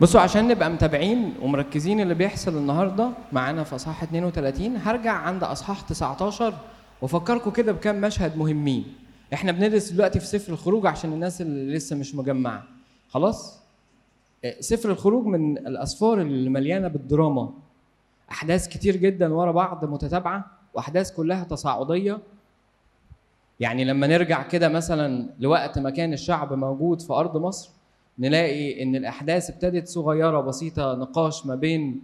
[0.00, 5.80] بصوا عشان نبقى متابعين ومركزين اللي بيحصل النهارده معانا في أصحاح 32 هرجع عند أصحاح
[5.80, 6.54] 19
[7.02, 8.84] وأفكركم كده بكام مشهد مهمين.
[9.34, 12.64] إحنا بندرس دلوقتي في سفر الخروج عشان الناس اللي لسه مش مجمعة.
[13.08, 13.60] خلاص؟
[14.44, 17.50] آه، سفر الخروج من الأسفار اللي مليانة بالدراما.
[18.30, 20.44] أحداث كتير جدا ورا بعض متتابعة
[20.74, 22.18] وأحداث كلها تصاعدية.
[23.60, 27.70] يعني لما نرجع كده مثلا لوقت ما كان الشعب موجود في أرض مصر
[28.18, 32.02] نلاقي إن الأحداث ابتدت صغيرة بسيطة نقاش ما بين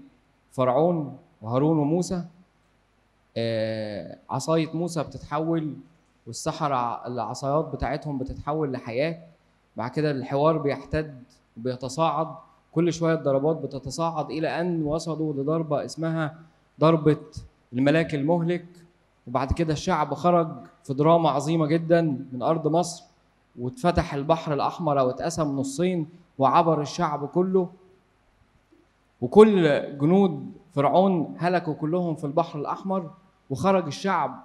[0.53, 2.25] فرعون وهارون وموسى.
[3.37, 5.75] آه، عصاية موسى بتتحول
[6.27, 9.23] والسحرة العصايات بتاعتهم بتتحول لحياة.
[9.77, 11.23] بعد كده الحوار بيحتد
[11.57, 12.29] وبيتصاعد.
[12.73, 16.39] كل شوية الضربات بتتصاعد إلى أن وصلوا لضربة اسمها
[16.81, 17.21] ضربة
[17.73, 18.67] الملاك المهلك.
[19.27, 20.49] وبعد كده الشعب خرج
[20.85, 23.05] في دراما عظيمة جدا من أرض مصر.
[23.61, 26.07] واتفتح البحر الأحمر واتقسم نصين
[26.39, 27.69] وعبر الشعب كله.
[29.21, 33.11] وكل جنود فرعون هلكوا كلهم في البحر الأحمر
[33.51, 34.43] وخرج الشعب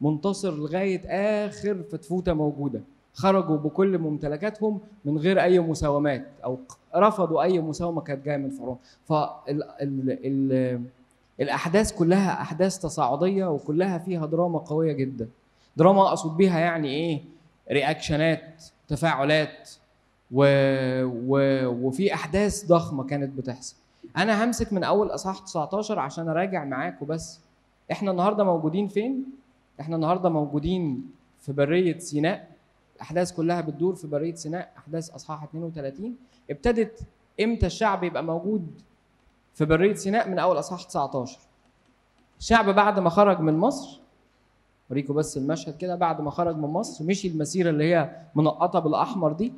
[0.00, 1.02] منتصر لغاية
[1.46, 2.80] آخر فتفوتة موجودة.
[3.14, 6.58] خرجوا بكل ممتلكاتهم من غير أي مساومات أو
[6.96, 8.78] رفضوا أي مساومة كانت جاية من فرعون.
[9.04, 10.82] فال ال ال
[11.40, 15.28] الأحداث كلها أحداث تصاعدية وكلها فيها دراما قوية جدا.
[15.76, 17.22] دراما أقصد بيها يعني إيه؟
[17.70, 19.70] رياكشنات تفاعلات
[20.32, 20.44] و...
[21.04, 21.66] و...
[21.66, 23.76] وفي أحداث ضخمة كانت بتحصل.
[24.16, 27.40] أنا همسك من أول أصحاح 19 عشان أراجع معاكم بس
[27.92, 29.24] إحنا النهارده موجودين فين؟
[29.80, 32.48] إحنا النهارده موجودين في برية سيناء.
[32.96, 36.14] الأحداث كلها بتدور في برية سيناء أحداث أصحاح 32
[36.50, 37.00] ابتدت
[37.40, 38.66] إمتى الشعب يبقى موجود
[39.54, 41.38] في برية سيناء من أول أصحاح 19
[42.40, 44.00] الشعب بعد ما خرج من مصر
[44.92, 49.32] اوريكم بس المشهد كده بعد ما خرج من مصر مشي المسيرة اللي هي منقطة بالأحمر
[49.32, 49.52] دي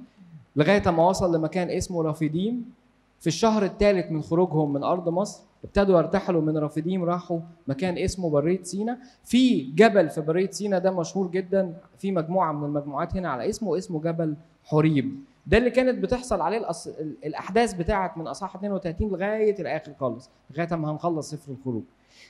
[0.56, 2.72] لغاية ما وصل لمكان اسمه رافديم.
[3.20, 8.30] في الشهر الثالث من خروجهم من أرض مصر ابتدوا يرتحلوا من رافديم راحوا مكان اسمه
[8.30, 8.98] برية سينا.
[9.24, 13.78] في جبل في برية سينا ده مشهور جدا في مجموعة من المجموعات هنا على اسمه
[13.78, 15.14] اسمه جبل حريب.
[15.46, 16.88] ده اللي كانت بتحصل عليه الأص...
[17.26, 21.82] الأحداث بتاعه من أصحاح 32 لغاية الآخر خالص لغاية ما هنخلص سفر الخروج.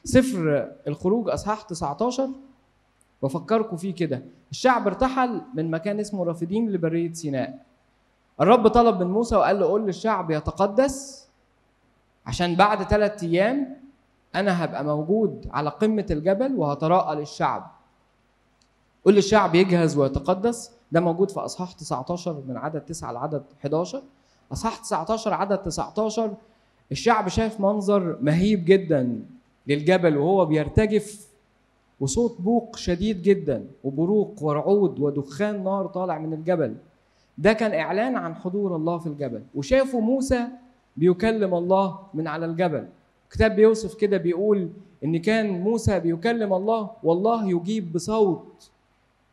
[0.05, 2.29] سفر الخروج أصحاح 19
[3.25, 4.23] بفكركم فيه كده.
[4.51, 7.59] الشعب ارتحل من مكان اسمه رافدين لبرية سيناء.
[8.41, 11.29] الرب طلب من موسى وقال له قول للشعب يتقدس
[12.27, 13.77] عشان بعد ثلاثة أيام
[14.35, 17.71] أنا هبقى موجود على قمة الجبل وهتراءى للشعب.
[19.05, 20.71] قول للشعب يجهز ويتقدس.
[20.93, 24.03] ده موجود في أصحاح 19 من عدد 9 لعدد 11
[24.53, 26.35] أصحاح 19 عدد 19
[26.93, 29.21] الشعب شاف منظر مهيب جدا
[29.67, 31.27] للجبل وهو بيرتجف
[32.01, 36.75] وصوت بوق شديد جدا وبروق ورعود ودخان نار طالع من الجبل.
[37.39, 39.43] ده كان إعلان عن حضور الله في الجبل.
[39.55, 40.47] وشافوا موسى
[40.97, 42.89] بيكلم الله من على الجبل.
[43.25, 44.69] الكتاب بيوصف كده بيقول
[45.05, 48.71] إن كان موسى بيكلم الله والله يجيب بصوت.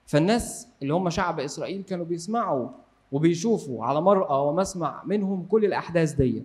[0.06, 2.68] فالناس اللي هم شعب إسرائيل كانوا بيسمعوا
[3.12, 6.44] وبيشوفوا على مرأى ومسمع منهم كل الأحداث دي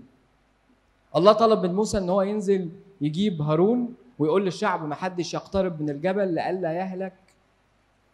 [1.17, 2.69] الله طلب من موسى إن هو ينزل
[3.01, 3.95] يجيب هارون.
[4.19, 7.13] ويقول للشعب ما حدش يقترب من الجبل لئلا يهلك.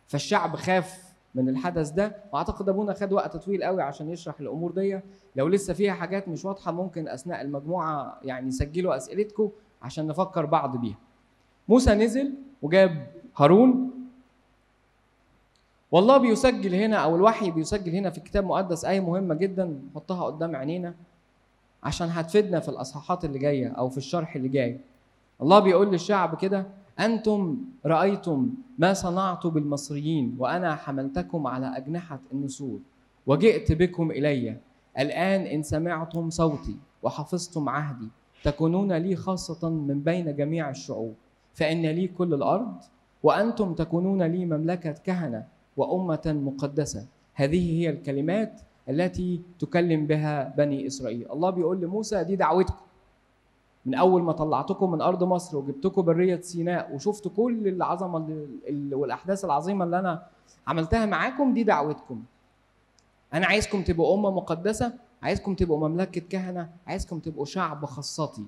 [0.09, 5.01] فالشعب خاف من الحدث ده وأعتقد أبونا خد وقت طويل قوي عشان يشرح الأمور دي.
[5.37, 9.51] لو لسه فيها حاجات مش واضحة ممكن أثناء المجموعة يعني سجلوا أسئلتكم
[9.83, 10.99] عشان نفكر بعض بيها.
[11.69, 13.91] موسى نزل وجاب هارون.
[15.93, 20.57] والله بيسجل هنا أو الوحي بيسجل هنا في كتاب مقدس آية مهمة جدا نحطها قدام
[20.57, 20.95] عينينا
[21.83, 24.81] عشان هتفيدنا في الإصحاحات اللي جاية أو في الشرح اللي جاي.
[25.43, 26.67] الله بيقول للشعب كده
[27.01, 28.49] أنتم رأيتم
[28.79, 32.81] ما صنعت بالمصريين وأنا حملتكم على أجنحة النسور
[33.27, 34.57] وجئت بكم إلي.
[34.99, 38.09] الآن إن سمعتم صوتي وحفظتم عهدي
[38.45, 41.15] تكونون لي خاصة من بين جميع الشعوب.
[41.55, 42.75] فإن لي كل الأرض
[43.23, 47.07] وأنتم تكونون لي مملكة كهنة وأمة مقدسة.
[47.35, 51.33] هذه هي الكلمات التي تكلم بها بني إسرائيل.
[51.33, 52.85] الله بيقول لموسى دي دعوتكم.
[53.87, 58.47] من أول ما طلعتكم من أرض مصر وجبتكم بريه سيناء وشفتوا كل العظمة
[58.93, 60.27] والأحداث العظيمة اللي أنا
[60.67, 62.23] عملتها معاكم دي دعوتكم.
[63.35, 64.93] أنا عايزكم تبقوا أمة مقدسة
[65.23, 68.45] عايزكم تبقوا مملكة كهنة عايزكم تبقوا شعب خاصتي.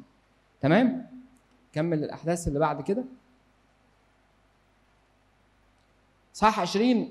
[0.61, 1.07] تمام؟
[1.73, 3.05] كمل الأحداث اللي بعد كده.
[6.35, 7.09] صح 20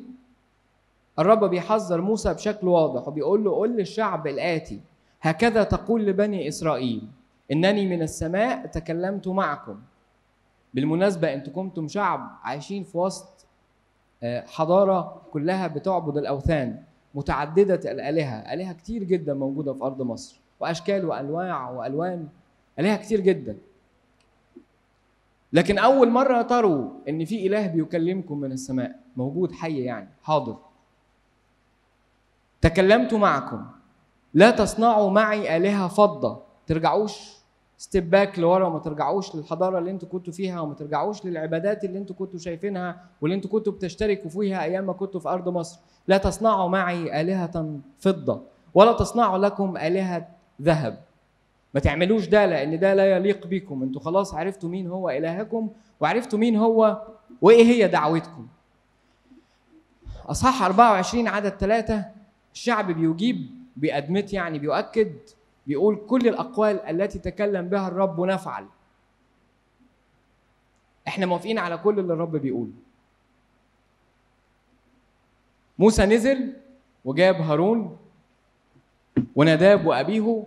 [1.19, 4.81] الرب بيحذر موسى بشكل واضح وبيقول له قل للشعب الآتي
[5.21, 7.07] هكذا تقول لبني إسرائيل.
[7.51, 9.79] إنني من السماء تكلمت معكم.
[10.73, 13.45] بالمناسبة أنتم كنتم شعب عايشين في وسط
[14.23, 16.83] حضارة كلها بتعبد الأوثان
[17.15, 18.53] متعددة الآلهة.
[18.53, 22.27] آلهة كتير جدا موجودة في أرض مصر وأشكال وأنواع وألوان.
[22.79, 23.57] آلهة كتير جدا.
[25.53, 30.57] لكن أول مرة تروا إن في إله بيكلمكم من السماء موجود حي يعني حاضر.
[32.61, 33.65] تكلمت معكم.
[34.33, 36.41] لا تصنعوا معي آلهة فضة.
[36.67, 37.43] ترجعوش
[37.77, 42.15] step back لورا وما ترجعوش للحضارة اللي أنتوا كنتوا فيها وما ترجعوش للعبادات اللي أنتوا
[42.15, 45.79] كنتوا شايفينها واللي أنتوا كنتوا بتشتركوا فيها أيام ما كنتوا في أرض مصر.
[46.07, 48.41] لا تصنعوا معي آلهة فضة
[48.73, 50.27] ولا تصنعوا لكم آلهة
[50.61, 50.99] ذهب.
[51.73, 55.69] ما تعملوش ده لأن ده لا يليق بيكم أنتوا خلاص عرفتوا مين هو إلهكم
[55.99, 57.01] وعرفتوا مين هو
[57.41, 58.47] وإيه هي دعوتكم.
[60.29, 62.05] أصحاح 24 عدد ثلاثة.
[62.53, 65.13] الشعب بيجيب بأدمت يعني بيؤكد
[65.67, 68.65] بيقول كل الأقوال التي تكلم بها الرب نفعل.
[71.07, 72.71] إحنا موافقين على كل اللي الرب بيقوله.
[75.79, 76.53] موسى نزل
[77.05, 77.97] وجاب هارون
[79.35, 80.43] وناداب وأبيه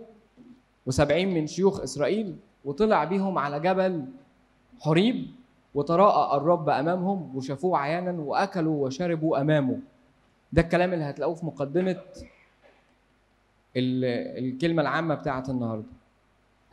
[0.85, 2.35] وسبعين من شيوخ إسرائيل
[2.65, 4.05] وطلع بيهم على جبل
[4.81, 5.27] حريب
[5.75, 9.79] وتراءى الرب أمامهم وشافوه عيانا وأكلوا وشربوا أمامه.
[10.53, 11.97] ده الكلام اللي هتلاقوه في مقدمة
[13.77, 15.87] ال- الكلمة العامة بتاعة النهاردة.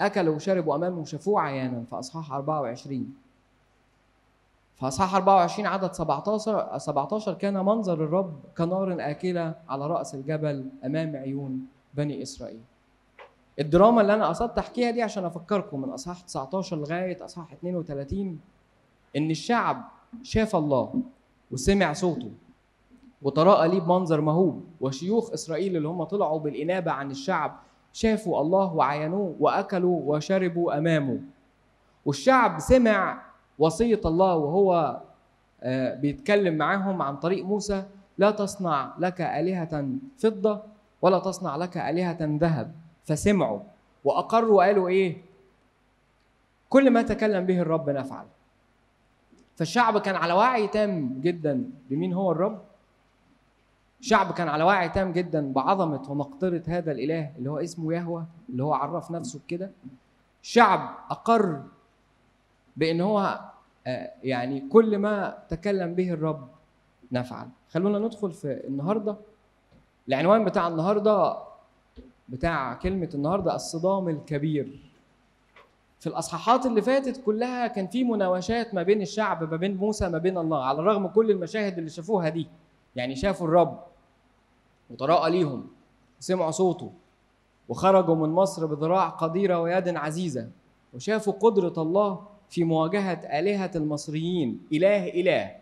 [0.01, 3.15] أكلوا وشربوا أمامه وشافوه عيانا في أصحاح 24
[4.77, 11.17] في أصحاح 24 عدد 17 17 كان منظر الرب كنار آكلة على رأس الجبل أمام
[11.17, 12.61] عيون بني إسرائيل.
[13.61, 18.41] الدراما اللي أنا قصدت أحكيها دي عشان أفكركم من أصحاح 19 لغاية أصحاح 32
[19.17, 19.85] إن الشعب
[20.23, 20.95] شاف الله
[21.51, 22.31] وسمع صوته.
[23.25, 27.57] وتراءى ليه بمنظر مهوب وشيوخ إسرائيل اللي هم طلعوا بالإنابة عن الشعب
[27.93, 31.21] شافوا الله وعينوه وأكلوا وشربوا أمامه.
[32.05, 33.23] والشعب سمع
[33.59, 35.01] وصية الله وهو
[35.63, 37.85] آه، بيتكلم معاهم عن طريق موسى
[38.19, 39.87] لا تصنع لك آلهة
[40.19, 40.63] فضة
[41.03, 42.75] ولا تصنع لك آلهة ذهب.
[43.05, 43.61] فسمعوا
[44.05, 45.17] وأقروا وقالوا إيه؟
[46.69, 48.25] كل ما تكلم به الرب نفعل.
[49.57, 52.61] فالشعب كان على وعي تام جدا بمين هو الرب؟
[54.05, 58.63] الشعب كان على وعي تام جدا بعظمة ومقدرة هذا الإله اللي هو اسمه يهوه اللي
[58.63, 59.71] هو عرف نفسه بكده.
[60.43, 61.63] الشعب أقر
[62.77, 63.41] بإن هو
[63.87, 66.49] آه، يعني كل ما تكلم به الرب
[67.13, 67.49] نفعل.
[67.71, 69.17] خلونا ندخل في النهارده.
[70.09, 71.37] العنوان بتاع النهارده
[72.29, 74.81] بتاع كلمة النهاردة الصدام الكبير.
[76.01, 80.19] في الأصحاحات اللي فاتت كلها كان في مناوشات ما بين الشعب ما بين موسى ما
[80.19, 82.47] بين الله على الرغم كل المشاهد اللي شافوها دي.
[82.97, 83.94] يعني شافوا الرب.
[84.91, 85.67] وتراءى ليهم
[86.21, 86.93] سمعوا صوته
[87.69, 90.51] وخرجوا من مصر بذراع قديرة ويد عزيزة
[90.95, 95.57] وشافوا قدرة الله في مواجهة آلهة المصريين إله إله.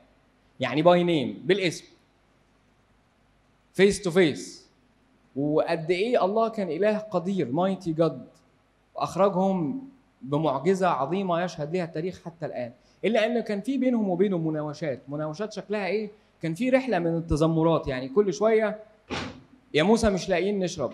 [0.60, 1.84] يعني by name بالاسم.
[3.75, 4.69] face to face
[5.36, 8.26] وقد إيه الله كان إله قدير mighty God
[8.94, 9.88] وأخرجهم
[10.22, 12.72] بمعجزة عظيمة يشهد لها التاريخ حتى الآن.
[13.04, 15.02] إلا ان كان في بينهم وبينه مناوشات.
[15.08, 16.10] مناوشات شكلها إيه؟
[16.42, 17.88] كان في رحلة من التذمرات.
[17.88, 18.82] يعني كل شوية
[19.75, 20.93] يا موسى مش لاقيين نشرب.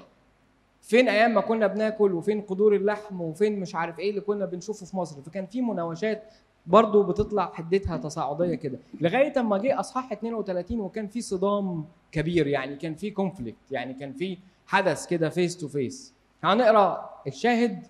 [0.82, 4.86] فين أيام ما كنا بناكل وفين قدور اللحم وفين مش عارف إيه اللي كنا بنشوفه
[4.86, 6.22] في مصر؟ فكان في مناوشات
[6.66, 8.78] برضه بتطلع حدتها تصاعدية كده.
[9.00, 14.12] لغاية أما جه أصحاح 32 وكان في صدام كبير يعني كان في conflict يعني كان
[14.12, 16.14] في حدث كده face to face
[16.44, 17.86] هنقرأ الشاهد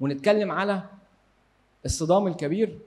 [0.00, 0.82] ونتكلم على
[1.84, 2.78] الصدام الكبير.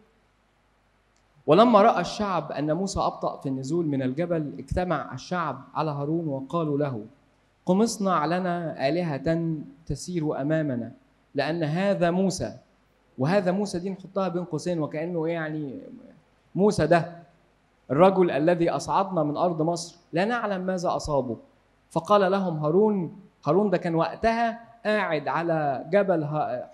[1.52, 6.78] ولما رأى الشعب أن موسى أبطأ في النزول من الجبل اجتمع الشعب على هارون وقالوا
[6.78, 7.06] له
[7.66, 9.48] قم اصنع لنا آلهة
[9.86, 10.92] تسير أمامنا
[11.36, 12.58] لأن هذا موسى
[13.18, 15.80] وهذا موسى دي نحطها بين قوسين وكأنه يعني
[16.56, 17.16] موسى ده
[17.92, 21.38] الرجل الذي أصعدنا من أرض مصر لا نعلم ماذا أصابه.
[21.90, 26.26] فقال لهم هارون هارون ده كان وقتها قاعد على جبل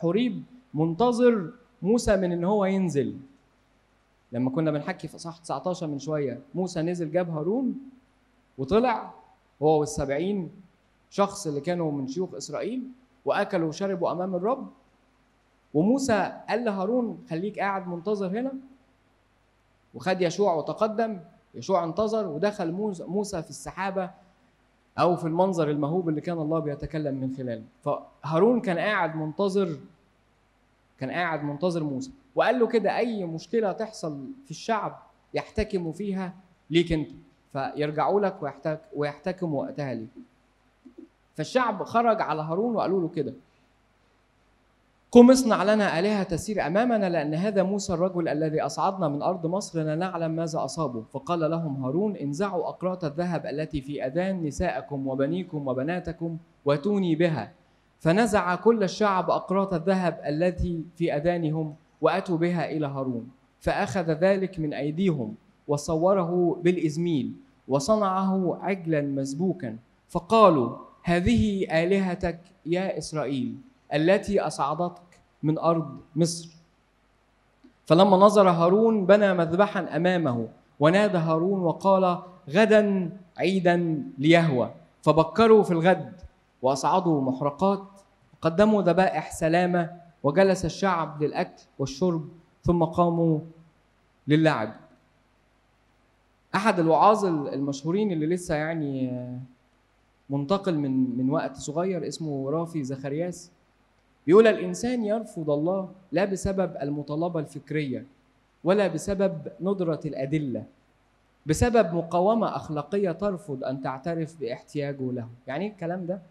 [0.02, 0.44] حريب
[0.74, 1.50] منتظر
[1.82, 3.18] موسى من إن هو ينزل.
[4.32, 7.76] لما كنا بنحكي في صح 19 من شوية موسى نزل جاب هارون
[8.58, 9.14] وطلع
[9.62, 10.52] هو والسبعين
[11.10, 12.84] شخص اللي كانوا من شيوخ إسرائيل
[13.26, 14.68] وأكلوا وشربوا أمام الرب.
[15.74, 18.54] وموسى قال لهارون خليك قاعد منتظر هنا.
[19.94, 21.20] وخد يشوع وتقدم
[21.56, 24.12] يشوع انتظر ودخل موسى موسى في السحابة
[25.00, 27.64] أو في المنظر المهوب اللي كان الله بيتكلم من خلاله.
[27.82, 29.78] فهارون كان قاعد منتظر
[31.00, 32.12] كان قاعد منتظر موسى.
[32.38, 35.00] وقال له كده أي مشكلة تحصل في الشعب
[35.34, 36.34] يحتكموا فيها
[36.70, 37.12] ليك أنت
[37.54, 40.10] فيرجعوا لك ويحتك ويحتكموا وقتها ليك.
[41.36, 43.34] فالشعب خرج على هارون وقالوا له كده
[45.12, 49.84] قم اصنع لنا آلهة تسير أمامنا لأن هذا موسى الرجل الذي أصعدنا من أرض مصر
[49.84, 51.04] لا نعلم ماذا أصابه.
[51.14, 57.52] فقال لهم هارون انزعوا أقراط الذهب التي في أذان نسائكم وبنيكم وبناتكم واتوني بها.
[58.00, 64.74] فنزع كل الشعب أقراط الذهب التي في أذانهم وأتوا بها إلى هارون فأخذ ذلك من
[64.74, 65.36] أيديهم
[65.68, 67.34] وصوره بالإزميل
[67.68, 69.78] وصنعه عجلا مسبوكا
[70.10, 73.56] فقالوا هذه آلهتك يا إسرائيل
[73.94, 76.50] التي أصعدتك من أرض مصر.
[77.86, 80.48] فلما نظر هارون بنى مذبحا أمامه
[80.80, 82.18] ونادى هارون وقال
[82.50, 84.72] غدا عيدا ليهوى.
[85.02, 86.14] فبكروا في الغد
[86.62, 87.84] وأصعدوا محرقات
[88.34, 89.90] وقدموا ذبائح سلامة
[90.24, 92.30] وجلس الشعب للأكل والشرب
[92.64, 93.40] ثم قاموا
[94.28, 94.74] للعب
[96.56, 99.12] أحد الوعاظ المشهورين اللي لسه يعني
[100.30, 103.52] منتقل من من وقت صغير اسمه رافي زخرياس
[104.28, 108.06] بيقول الإنسان يرفض الله لا بسبب المطالبة الفكرية
[108.64, 110.64] ولا بسبب ندرة الأدلة
[111.46, 116.22] بسبب مقاومة أخلاقية ترفض أن تعترف باحتياجه له يعني إيه الكلام ده؟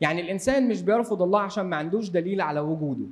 [0.00, 3.06] يعني الإنسان مش بيرفض الله عشان ما عندوش دليل على وجوده.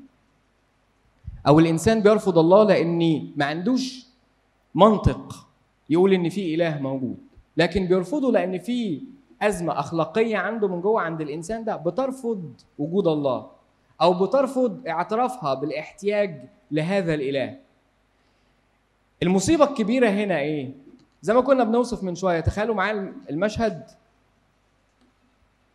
[1.47, 4.07] أو الإنسان بيرفض الله لأن ما عندوش
[4.75, 5.47] منطق
[5.91, 7.17] يقول إن في إله موجود.
[7.57, 9.03] لكن بيرفضه لأن في
[9.43, 13.47] أزمة أخلاقية عنده من جوه عند الإنسان ده بترفض وجود الله.
[14.03, 17.57] أو بترفض اعترافها بالاحتياج لهذا الإله.
[19.23, 20.71] المصيبة الكبيرة هنا إيه؟
[21.23, 22.41] زي ما كنا بنوصف من شوية.
[22.41, 23.87] تخيلوا معايا المشهد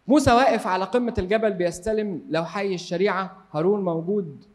[0.09, 3.37] موسى واقف على قمة الجبل بيستلم لوحي الشريعة.
[3.51, 4.45] هارون موجود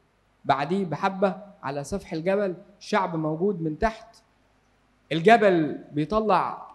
[0.45, 2.55] بعديه بحبة على سفح الجبل.
[2.81, 4.17] الشعب موجود من تحت.
[5.13, 6.69] الجبل بيطلع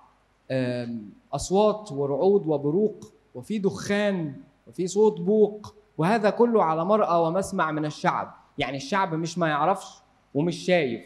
[1.33, 4.33] أصوات ورعود وبروق وفي دخان
[4.67, 8.33] وفي صوت بوق وهذا كله على مرأى ومسمع من الشعب.
[8.57, 10.01] يعني الشعب مش ما يعرفش
[10.33, 11.01] ومش شايف.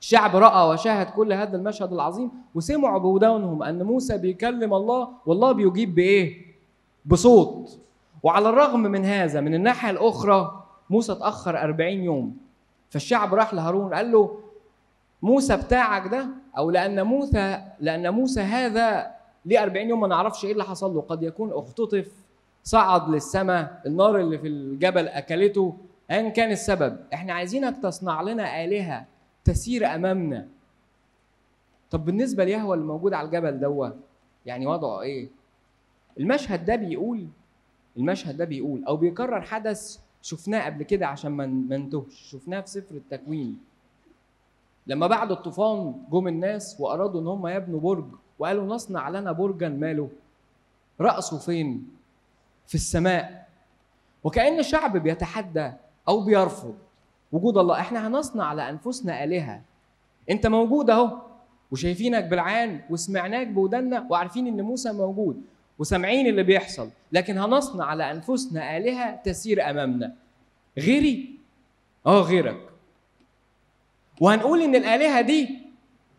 [0.00, 5.94] الشعب رأى وشاهد كل هذا المشهد العظيم وسمعوا بودانهم أن موسى بيكلم الله والله بيجيب
[5.94, 6.46] بإيه؟
[7.06, 7.78] بصوت.
[8.22, 12.36] وعلى الرغم من هذا من الناحية الأخرى موسى اتأخر 40 يوم.
[12.90, 14.38] فالشعب راح لهارون قال له
[15.22, 16.26] موسى بتاعك ده؟
[16.58, 19.10] أو لأن موسى لأن موسى هذا
[19.44, 21.00] ليه 40 يوم ما نعرفش إيه اللي حصل له.
[21.00, 22.08] قد يكون اختطف
[22.64, 25.76] صعد للسماء النار اللي في الجبل أكلته
[26.10, 26.96] أيا كان السبب.
[27.14, 29.06] إحنا عايزينك تصنع لنا آلهة
[29.48, 30.48] تسير أمامنا.
[31.90, 33.88] طب بالنسبة ليهوى اللي موجود على الجبل دوا
[34.46, 35.28] يعني وضعه إيه؟
[36.20, 37.26] المشهد ده بيقول
[37.96, 42.94] المشهد ده بيقول أو بيكرر حدث شفناه قبل كده عشان ما نتوهش شفناه في سفر
[42.94, 43.58] التكوين.
[44.86, 48.06] لما بعد الطوفان جم الناس وأرادوا إن هم يبنوا برج
[48.38, 50.10] وقالوا نصنع لنا برجا ماله.
[51.00, 51.88] رأسه فين؟
[52.66, 53.48] في السماء.
[54.24, 55.72] وكأن الشعب بيتحدى
[56.08, 56.74] أو بيرفض.
[57.32, 59.60] وجود الله إحنا هنصنع لانفسنا آلهة.
[60.30, 61.18] أنت موجود أهو
[61.70, 65.42] وشايفينك بالعين وسمعناك بودنا وعارفين إن موسى موجود
[65.78, 70.14] وسامعين اللي بيحصل لكن هنصنع لانفسنا آلهة تسير أمامنا.
[70.78, 71.34] غيري؟
[72.06, 72.60] آه غيرك.
[74.20, 75.58] وهنقول إن الآلهة دي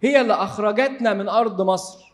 [0.02, 2.09] هي اللي أخرجتنا من أرض مصر.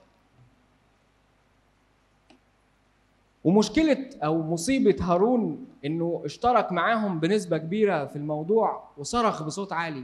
[3.46, 10.04] ومشكلة أو مصيبة هارون إنه اشترك معاهم بنسبة كبيرة في الموضوع وصرخ بصوت عالي.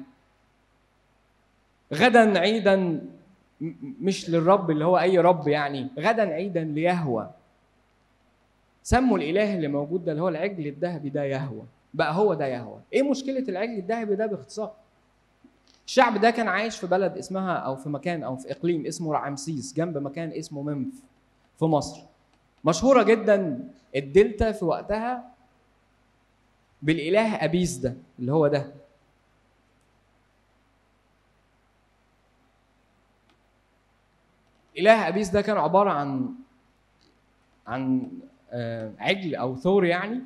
[1.94, 3.02] غدا عيدا
[4.02, 7.30] مش للرب اللي هو أي رب يعني، غدا عيدا ليهوى.
[8.84, 11.64] سموا الإله اللي موجود ده اللي هو العجل الذهبي ده يهوى.
[11.94, 12.80] بقى هو ده يهوى.
[12.94, 14.72] إيه مشكلة العجل الذهبي ده باختصار؟
[15.88, 19.74] الشعب ده كان عايش في بلد اسمها أو في مكان أو في إقليم اسمه رعمسيس
[19.74, 20.94] جنب مكان اسمه منف
[21.60, 22.11] في مصر.
[22.66, 25.32] مشهورة جدا الدلتا في وقتها
[26.82, 28.72] بالإله أبيس ده اللي هو ده
[34.78, 36.30] إله أبيس ده كان عبارة عن
[37.68, 38.12] عن
[38.52, 40.22] آه، عجل أو ثور يعني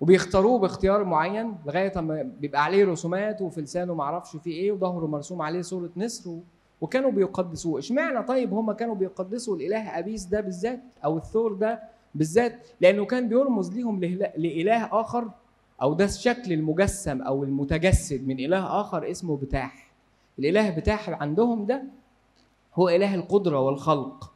[0.00, 5.42] وبيختاروه باختيار معين لغاية ما بيبقى عليه رسومات وفي لسانه معرفش فيه إيه وظهره مرسوم
[5.42, 6.38] عليه صورة نسر.
[6.80, 7.78] وكانوا بيقدسوه.
[7.78, 11.82] اشمعنى طيب هم كانوا بيقدسوا الإله أبيس ده بالذات أو الثور ده
[12.14, 15.30] بالذات؟ لأنه كان بيرمز ليهم لإله آخر
[15.82, 19.90] أو ده الشكل المجسم أو المتجسد من إله آخر اسمه بتاح.
[20.38, 21.82] الإله بتاح عندهم ده
[22.74, 24.32] هو إله القدرة والخلق.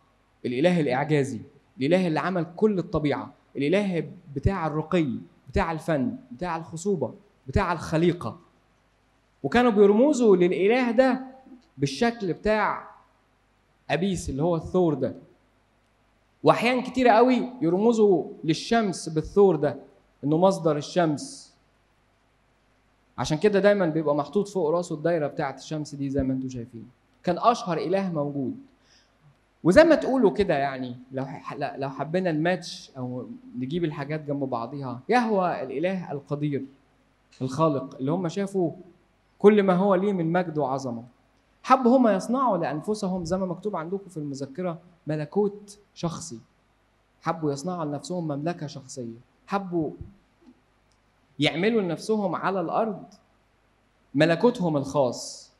[0.46, 1.40] الإله الإعجازي.
[1.78, 3.32] الإله اللي عمل كل الطبيعة.
[3.56, 5.08] الإله بتاع الرقي
[5.50, 7.14] بتاع الفن بتاع الخصوبة
[7.46, 8.38] بتاع الخليقة.
[9.42, 11.20] وكانوا بيرمزوا للإله ده
[11.78, 12.90] بالشكل بتاع
[13.90, 15.14] أبيس اللي هو الثور ده.
[16.42, 19.76] وأحيان كتيرة قوي يرمزوا للشمس بالثور ده
[20.24, 21.54] إنه مصدر الشمس.
[23.18, 26.88] عشان كده دايما بيبقى محطوط فوق رأسه الدايرة بتاعة الشمس دي زي ما أنتم شايفين.
[27.24, 28.56] كان أشهر إله موجود.
[29.64, 31.26] وزي ما تقولوا كده يعني لو
[31.58, 33.26] لو حبينا الماتش أو
[33.58, 35.00] نجيب الحاجات جنب بعضيها.
[35.08, 36.64] يهوى الإله القدير
[37.42, 38.72] الخالق اللي هم شافوا
[39.38, 41.04] كل ما هو ليه من مجد وعظمة.
[41.68, 46.40] حبوا هم يصنعوا لأنفسهم زي ما مكتوب عندكم في المذكرة ملكوت شخصي.
[47.22, 49.16] حبوا يصنعوا لنفسهم مملكة شخصية.
[49.46, 49.90] حبوا
[51.38, 53.02] يعملوا لنفسهم على الأرض
[54.14, 55.52] ملكوتهم الخاص.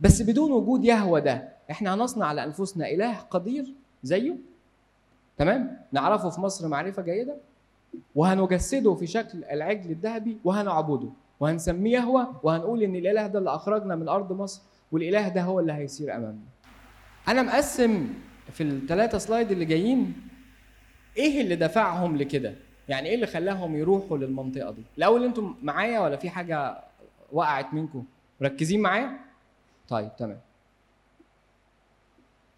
[0.00, 4.36] بس بدون وجود يهوى ده إحنا هنصنع لأنفسنا إله قدير زيه؟
[5.38, 7.36] تمام؟ نعرفه في مصر معرفة جيدة؟
[8.14, 11.08] وهنجسده في شكل العجل الذهبي وهنعبده.
[11.40, 14.62] وهنسميه يهوى وهنقول إن الإله ده اللي أخرجنا من أرض مصر.
[14.92, 16.44] والإله ده هو اللي هيسير أمامنا.
[17.28, 18.08] أنا مقسم
[18.52, 20.14] في الثلاثه سلايد اللي جايين
[21.16, 22.54] إيه اللي دفعهم لكده؟
[22.88, 26.78] يعني إيه اللي خلاهم يروحوا للمنطقة دي؟ الأول أنتم معايا ولا في حاجة
[27.32, 28.04] وقعت منكم؟
[28.40, 29.10] مركزين معايا؟
[29.88, 30.40] طيب تمام.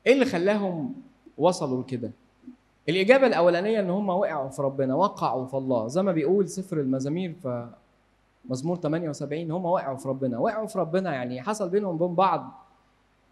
[0.06, 0.94] إيه اللي خلاهم
[1.38, 2.10] وصلوا لكده؟
[2.88, 5.88] الإجابة الأولانية إن هم وقعوا في ربنا وقعوا في الله.
[5.88, 7.68] زي ما بيقول سفر المزامير في
[8.44, 10.38] مزمور 78 هم وقعوا في ربنا.
[10.38, 12.66] وقعوا في ربنا يعني حصل بينهم وبين بعض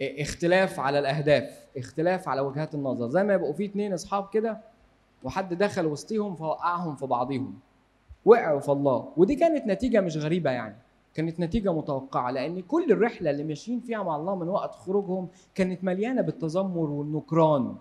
[0.02, 3.08] اختلاف على الأهداف اختلاف على وجهات النظر.
[3.08, 4.60] زي ما يبقوا في اتنين أصحاب كده
[5.24, 7.54] وحد دخل وسطيهم فوقعهم في بعضهم
[8.24, 9.08] وقعوا في الله.
[9.16, 10.76] ودي كانت نتيجة مش غريبة يعني.
[11.14, 15.84] كانت نتيجة متوقعة لأن كل الرحلة اللي ماشيين فيها مع الله من وقت خروجهم كانت
[15.84, 17.74] مليانة بالتذمر والنكران.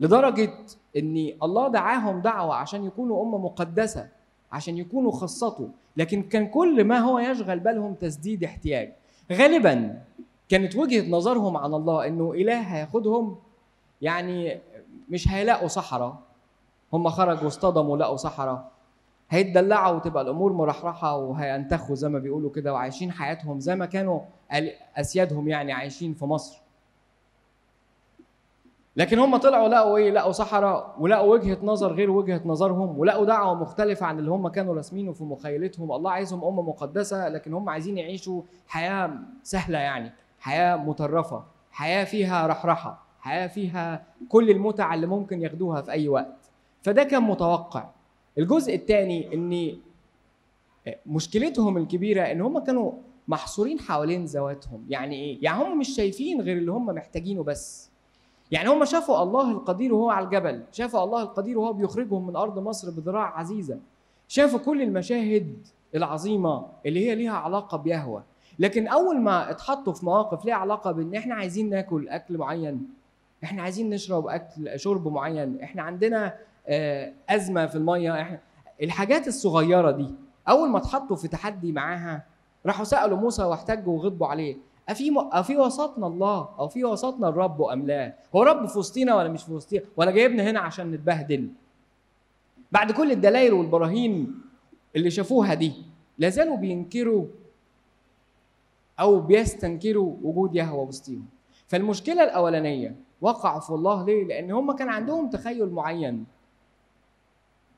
[0.00, 0.52] لدرجة
[0.96, 4.08] إن الله دعاهم دعوة عشان يكونوا أمة مقدسة.
[4.52, 8.92] عشان يكونوا خاصته لكن كان كل ما هو يشغل بالهم تسديد احتياج.
[9.32, 10.02] غالبا
[10.48, 13.36] كانت وجهة نظرهم عن الله إنه إله هياخدهم
[14.02, 14.58] يعني
[15.10, 16.16] مش هيلاقوا صحراء.
[16.92, 18.70] هم خرجوا واصطدموا لقوا صحراء.
[19.30, 24.20] هيتدلعوا وتبقى الأمور مرحرحة وهينتخوا زي ما بيقولوا كده وعايشين حياتهم زي ما كانوا
[24.96, 26.58] أسيادهم يعني عايشين في مصر.
[28.96, 33.54] لكن هم طلعوا لقوا إيه؟ لقوا صحراء ولقوا وجهة نظر غير وجهة نظرهم ولقوا دعوة
[33.54, 35.92] مختلفة عن اللي هم كانوا راسمينه في مخيلتهم.
[35.92, 42.46] الله عايزهم أمة مقدسة لكن هم عايزين يعيشوا حياة سهلة يعني حياة مترفة حياة فيها
[42.46, 46.50] رحرحة حياة فيها كل المتع اللي ممكن ياخدوها في أي وقت.
[46.82, 47.88] فده كان متوقع.
[48.38, 49.76] الجزء الثاني إن
[51.06, 52.92] مشكلتهم الكبيرة إن هم كانوا
[53.28, 54.86] محصورين حوالين ذواتهم.
[54.88, 57.90] يعني إيه؟ يعني هم مش شايفين غير اللي هم محتاجينه بس.
[58.50, 62.58] يعني هم شافوا الله القدير وهو على الجبل شافوا الله القدير وهو بيخرجهم من أرض
[62.58, 63.78] مصر بذراع عزيزة
[64.28, 65.56] شافوا كل المشاهد
[65.94, 68.22] العظيمة اللي هي ليها علاقة بيهوى
[68.58, 72.88] لكن أول ما اتحطوا في مواقف ليها علاقة بإن إحنا عايزين ناكل أكل معين
[73.44, 76.34] إحنا عايزين نشرب أكل شرب معين إحنا عندنا
[77.30, 78.38] أزمة في المية إحنا
[78.82, 80.14] الحاجات الصغيرة دي
[80.48, 82.22] أول ما اتحطوا في تحدي معاها
[82.66, 84.56] راحوا سألوا موسى واحتجوا وغضبوا عليه.
[84.88, 85.18] أفي م...
[85.18, 89.42] أفي وسطنا الله أو في وسطنا الرب أم لا؟ هو رب في وسطينا ولا مش
[89.44, 91.48] في وسطينا؟ ولا جايبنا هنا عشان نتبهدل؟
[92.72, 94.34] بعد كل الدلائل والبراهين
[94.96, 95.72] اللي شافوها دي
[96.18, 97.24] لا زالوا بينكروا
[99.00, 101.26] أو بيستنكروا وجود يهوه وسطيهم.
[101.68, 106.24] فالمشكلة الأولانية وقعوا في الله ليه؟ لأن هم كان عندهم تخيل معين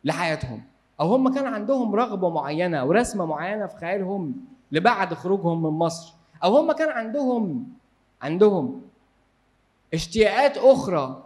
[0.04, 0.62] لحياتهم.
[1.00, 4.34] أو هم كان عندهم رغبة معينة ورسمة معينة في خيالهم
[4.72, 6.14] لبعد خروجهم من مصر.
[6.44, 7.72] أو هم كان عندهم
[8.22, 8.82] عندهم
[9.94, 11.24] اشتياقات أخرى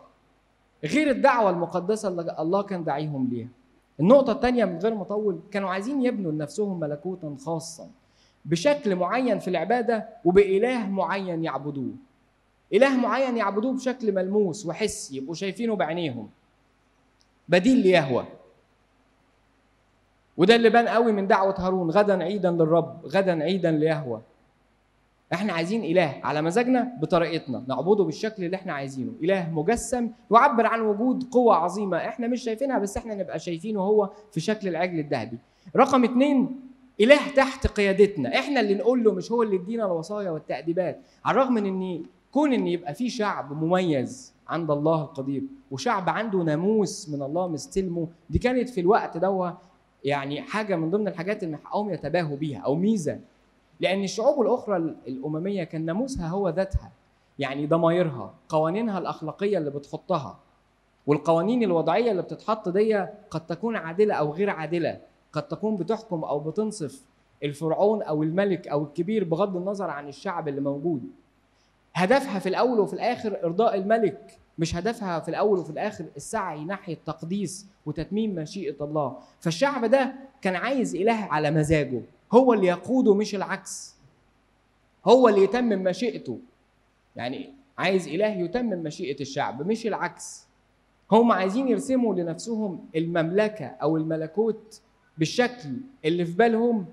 [0.85, 3.49] غير الدعوة المقدسة اللي الله كان داعيهم ليها.
[4.01, 7.91] النقطة الثانية من غير ما أطول كانوا عايزين يبنوا لنفسهم ملكوتا خاصا
[8.45, 11.93] بشكل معين في العبادة وبإله معين يعبدوه.
[12.73, 16.29] إله معين يعبدوه بشكل ملموس وحسي يبقوا شايفينه بعينيهم.
[17.49, 18.25] بديل ليهوى
[20.37, 24.23] وده اللي بان قوي من دعوة هارون غدا عيدا للرب غدا عيدا ليهوى
[25.33, 29.13] إحنا عايزين إله على مزاجنا بطريقتنا نعبده بالشكل اللي إحنا عايزينه.
[29.23, 34.11] إله مجسم يعبر عن وجود قوة عظيمة إحنا مش شايفينها بس إحنا نبقى شايفينه هو
[34.33, 35.39] في شكل العجل الذهبي.
[35.77, 36.61] رقم اتنين
[37.01, 38.39] إله تحت قيادتنا.
[38.39, 41.01] إحنا اللي نقول له مش هو اللي يدينا الوصايا والتأديبات.
[41.25, 46.39] على الرغم من إن كون إن يبقى في شعب مميز عند الله القدير وشعب عنده
[46.39, 49.55] ناموس من الله مستلمه دي كانت في الوقت ده
[50.05, 53.19] يعني حاجة من ضمن الحاجات اللي حقهم يتباهوا بيها أو ميزة.
[53.83, 54.77] لأن الشعوب الأخرى
[55.09, 56.91] الأممية كان ناموسها هو ذاتها.
[57.39, 60.39] يعني ضمايرها قوانينها الأخلاقية اللي بتحطها
[61.07, 65.01] والقوانين الوضعية اللي بتتحط دي قد تكون عادلة أو غير عادلة
[65.33, 67.03] قد تكون بتحكم أو بتنصف
[67.43, 71.03] الفرعون أو الملك أو الكبير بغض النظر عن الشعب اللي موجود.
[71.95, 76.99] هدفها في الأول وفي الآخر إرضاء الملك مش هدفها في الأول وفي الآخر السعي ناحية
[77.07, 79.17] تقديس وتتميم مشيئة الله.
[79.41, 82.01] فالشعب ده كان عايز إله على مزاجه.
[82.33, 83.95] هو اللي يقوده مش العكس.
[85.07, 86.39] هو اللي يتمم مشيئته.
[87.17, 90.47] يعني عايز إله يتمم مشيئة الشعب مش العكس.
[91.13, 94.81] هم عايزين يرسموا لنفسهم المملكة أو الملكوت
[95.19, 95.69] بالشكل
[96.05, 96.87] اللي في بالهم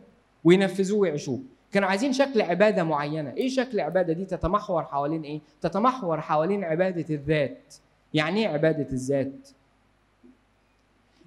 [0.44, 1.40] وينفذوه ويعيشوه.
[1.72, 3.34] كانوا عايزين شكل عبادة معينة.
[3.34, 7.76] إيه شكل العباده دي؟ تتمحور حوالين إيه؟ تتمحور حوالين عبادة الذات.
[8.14, 9.50] يعني إيه عبادة الذات؟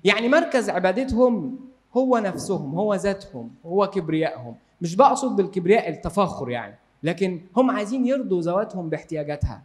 [0.05, 1.59] يعني مركز عبادتهم
[1.97, 4.55] هو نفسهم هو ذاتهم هو كبريائهم.
[4.81, 9.63] مش بقصد بالكبرياء التفاخر يعني لكن هم عايزين يرضوا ذواتهم باحتياجاتها.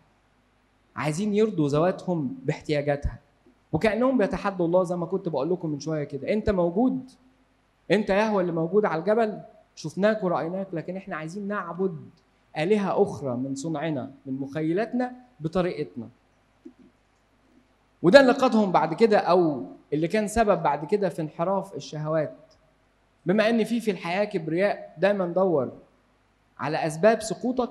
[0.95, 3.19] عايزين يرضوا ذواتهم باحتياجاتها.
[3.73, 6.33] وكأنهم بيتحدوا الله زي ما كنت بقول لكم من شوية كده.
[6.33, 7.11] أنت موجود.
[7.91, 9.39] أنت يهوى اللي موجود على الجبل.
[9.75, 11.97] شفناك ورأيناك لكن إحنا عايزين نعبد
[12.57, 16.09] آلهة أخرى من صنعنا من مخيلاتنا بطريقتنا.
[18.01, 22.35] وده اللي قادهم بعد كده أو اللي كان سبب بعد كده في انحراف الشهوات.
[23.25, 25.71] بما إن في في الحياة كبرياء دايما دور
[26.59, 27.69] على أسباب سقوطك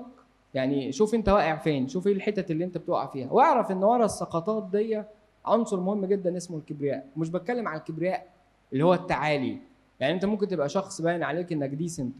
[0.53, 3.31] يعني شوف أنت واقع فين شوف إيه الحتت اللي أنت بتقع فيها.
[3.31, 5.03] واعرف إن ورا السقطات دي
[5.45, 7.05] عنصر مهم جدا اسمه الكبرياء.
[7.17, 8.27] مش بتكلم على الكبرياء
[8.73, 9.57] اللي هو التعالي.
[9.99, 12.13] يعني أنت ممكن تبقى شخص باين عليك إنك ديسنت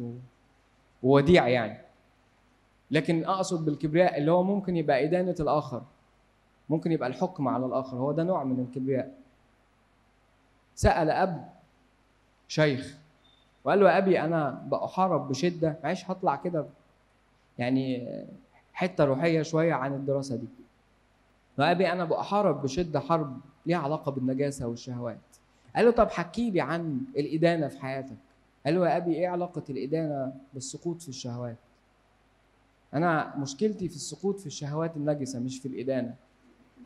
[1.04, 1.78] ووديع يعني.
[2.92, 5.82] لكن أقصد بالكبرياء اللي هو ممكن يبقى إدانة الآخر.
[6.70, 7.98] ممكن يبقى الحكم على الآخر.
[7.98, 9.14] هو ده نوع من الكبرياء.
[10.76, 11.50] سأل أب
[12.48, 12.98] شيخ
[13.64, 16.66] وقال له يا أبي أنا بحارب بشدة معلش هطلع كده
[17.58, 18.08] يعني
[18.74, 20.48] حتة روحية شوية عن الدراسة دي.
[21.60, 25.18] يا أبي أنا بحارب بشدة حرب ليها علاقة بالنجاسة والشهوات.
[25.76, 28.16] قال له طب حكي لي عن الإدانة في حياتك.
[28.66, 31.56] قال له يا أبي إيه علاقة الإدانة بالسقوط في الشهوات؟
[32.94, 36.16] أنا مشكلتي في السقوط في الشهوات النجسة مش في الإدانة.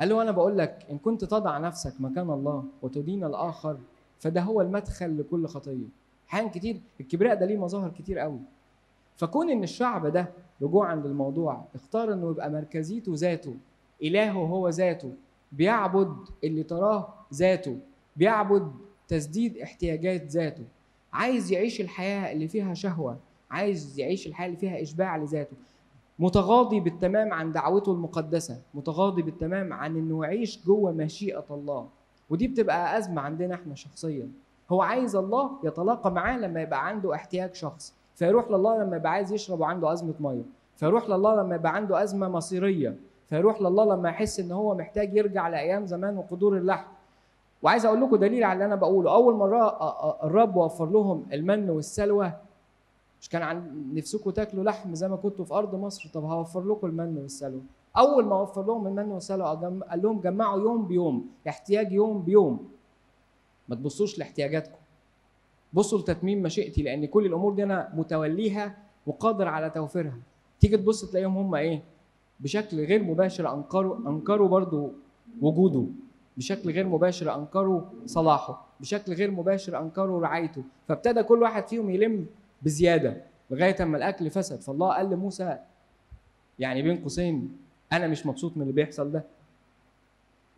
[0.01, 3.77] قال له أنا بقول لك إن كنت تضع نفسك مكان الله وتدين الآخر
[4.19, 5.85] فده هو المدخل لكل خطية.
[6.29, 8.39] أحيانا كتير الكبرياء ده ليه مظاهر كتير قوي.
[9.17, 10.27] فكون إن الشعب ده
[10.61, 13.55] رجوعا للموضوع اختار إنه يبقى مركزيته ذاته
[14.03, 15.13] إلهه هو ذاته
[15.51, 17.77] بيعبد اللي تراه ذاته
[18.15, 18.71] بيعبد
[19.07, 20.63] تسديد احتياجات ذاته.
[21.13, 23.17] عايز يعيش الحياة اللي فيها شهوة
[23.51, 25.55] عايز يعيش الحياة اللي فيها إشباع لذاته.
[26.21, 31.87] متغاضي بالتمام عن دعوته المقدسة متغاضي بالتمام عن إنه يعيش جوه مشيئة الله.
[32.29, 34.29] ودي بتبقى أزمة عندنا إحنا شخصيا.
[34.71, 37.93] هو عايز الله يتلاقى معاه لما يبقى عنده احتياج شخصي.
[38.15, 40.43] فيروح لله لما يبقى عايز يشرب وعنده أزمة مية.
[40.75, 42.95] فيروح لله لما يبقى عنده أزمة مصيرية.
[43.29, 46.87] فيروح لله لما يحس إن هو محتاج يرجع لأيام زمان وقدور اللحم.
[47.63, 49.13] وعايز أقول لكم دليل على اللي أنا بقوله.
[49.13, 49.77] أول مرة
[50.23, 52.31] الرب وفر لهم المن والسلوى
[53.21, 56.87] مش كان عن نفسكم تاكلوا لحم زي ما كنتوا في أرض مصر؟ طب هوفر لكم
[56.87, 57.61] المن والسلوى
[57.97, 59.47] أول ما وفر لهم المن والسلوى
[59.89, 62.69] قال لهم جمعوا يوم بيوم احتياج يوم بيوم.
[63.69, 64.77] ما تبصوش لاحتياجاتكم.
[65.73, 70.17] بصوا لتتميم مشيئتي لأن كل الأمور دي أنا متوليها وقادر على توفيرها.
[70.59, 71.83] تيجي تبص تلاقيهم هم إيه؟
[72.39, 74.91] بشكل غير مباشر انكروا انكروا برضو
[75.41, 75.85] وجوده.
[76.37, 78.65] بشكل غير مباشر انكروا صلاحه.
[78.79, 80.63] بشكل غير مباشر انكروا رعايته.
[80.87, 82.25] فابتدى كل واحد فيهم يلم
[82.61, 83.17] بزيادة
[83.49, 84.61] لغاية أما الأكل فسد.
[84.61, 85.57] فالله قال لموسى
[86.59, 87.57] يعني بين قوسين
[87.93, 89.23] أنا مش مبسوط من اللي بيحصل ده.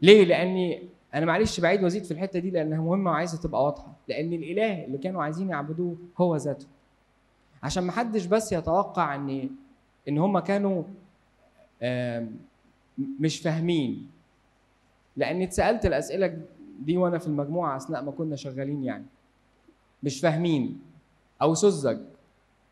[0.01, 3.93] ليه؟ لأني أنا معلش بعيد وازيد في الحتة دي لأنها مهمة وعايزة تبقى واضحة.
[4.07, 6.67] لأن الإله اللي كانوا عايزين يعبدوه هو ذاته.
[7.63, 9.49] عشان ما حدش بس يتوقع إن
[10.07, 10.83] إن هم كانوا
[12.97, 14.09] مش فاهمين.
[15.17, 16.41] لأني اتسألت الأسئلة
[16.79, 19.05] دي وأنا في المجموعة أثناء ما كنا شغالين يعني.
[20.03, 20.81] مش فاهمين.
[21.43, 21.99] أو سذج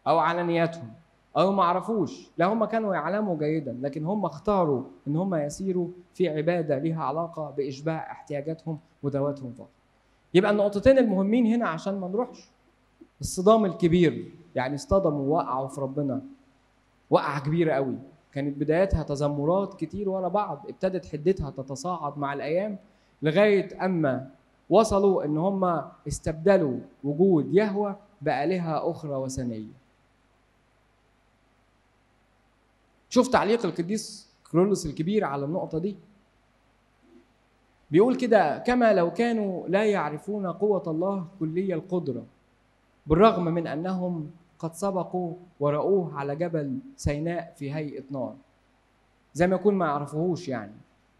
[0.08, 0.92] أو على نياتهم
[1.38, 2.30] أو ما عرفوش.
[2.38, 7.52] لا هم كانوا يعلموا جيدا لكن هم اختاروا إن هم يسيروا في عبادة لها علاقة
[7.58, 9.70] بإشباع احتياجاتهم وذواتهم فقط.
[10.34, 12.50] يبقى النقطتين المهمين هنا عشان ما نروحش.
[13.22, 16.22] الصدام الكبير يعني اصطدموا ووقعوا في ربنا.
[17.10, 17.96] وقعة كبيرة قوي.
[18.34, 20.66] كانت بدايتها تذمرات كتير ورا بعض.
[20.70, 22.78] ابتدت حدتها تتصاعد مع الأيام
[23.22, 24.30] لغاية أما
[24.70, 29.82] وصلوا إن هم استبدلوا وجود يهوى بآلهة أخرى وثنية.
[33.10, 35.96] شوف تعليق القديس كرولوس الكبير على النقطة دي.
[37.92, 42.26] بيقول كده كما لو كانوا لا يعرفون قوة الله كلية القدرة
[43.08, 48.36] بالرغم من أنهم قد سبقوا ورأوه على جبل سيناء في هيئة نار.
[49.34, 50.74] زي ما يكون ما يعرفوهوش يعني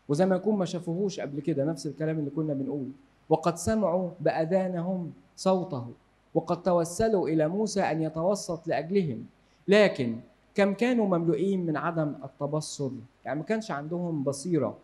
[0.10, 2.92] وزي ما يكون ما شافوهوش قبل كده نفس الكلام اللي كنا بنقوله
[3.30, 5.88] وقد سمعوا بأذانهم صوته
[6.34, 9.26] وقد توسلوا إلى موسى أن يتوسط لأجلهم.
[9.68, 10.16] لكن
[10.56, 12.90] كم كانوا مملوئين من عدم التبصر؟
[13.26, 14.78] يعني ما كانش عندهم بصيرة.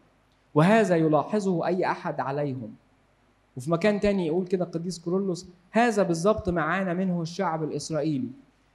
[0.56, 2.76] وهذا يلاحظه أي أحد عليهم.
[3.58, 8.30] وفي مكان تاني يقول كده القديس كورولوس هذا بالضبط ما عانى منه الشعب الإسرائيلي.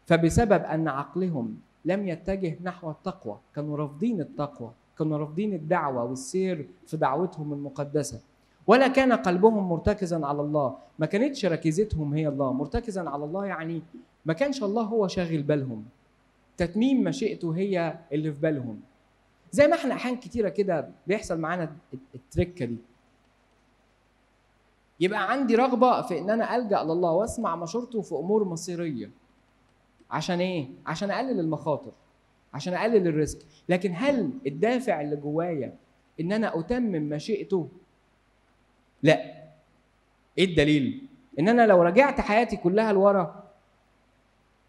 [0.06, 6.96] فبسبب أن عقلهم لم يتجه نحو التقوى كانوا رافضين التقوى كانوا رافضين الدعوة والسير في
[6.96, 8.20] دعوتهم المقدسة.
[8.66, 10.76] ولا كان قلبهم مرتكزا على الله.
[10.98, 12.52] ما كانتش ركيزتهم هي الله.
[12.52, 13.82] مرتكزا على الله يعني
[14.26, 15.84] ما كانش الله هو شاغل بالهم.
[16.56, 18.80] تتميم مشيئته هي اللي في بالهم.
[19.52, 21.72] زي ما إحنا احيان كتيرة كده بيحصل معانا
[22.14, 22.76] التركة دي.
[25.00, 29.10] يبقى عندي رغبة في إن أنا ألجأ لله وأسمع مشورته في أمور مصيرية.
[30.10, 31.92] عشان إيه؟ عشان أقلل المخاطر.
[32.54, 35.74] عشان أقلل الريسك لكن هل الدافع اللي جوايا
[36.20, 37.68] إن أنا أتمم مشيئته
[39.02, 39.32] لا.
[40.38, 43.42] إيه الدليل؟ إن أنا لو رجعت حياتي كلها لورا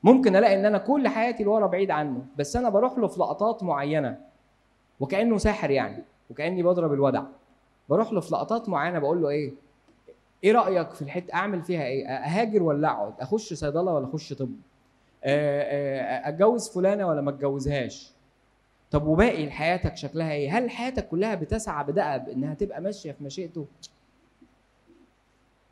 [0.04, 3.64] ممكن ألاقي إن أنا كل حياتي لورا بعيد عنه بس أنا بروح له في لقطات
[3.64, 4.18] معينة
[5.00, 7.24] وكأنه ساحر يعني وكأني بضرب الودع
[7.90, 9.54] بروح له في لقطات معينة بقول له إيه
[10.44, 14.50] إيه رأيك في الحتة أعمل فيها إيه أهاجر ولا أقعد؟ أخش صيدلة ولا أخش طب؟
[15.24, 18.12] أتجوز فلانة ولا ما أتجوزهاش؟
[18.92, 23.66] طب وباقي حياتك شكلها إيه؟ هل حياتك كلها بتسعى بدأب انها تبقى ماشية في مشيئته؟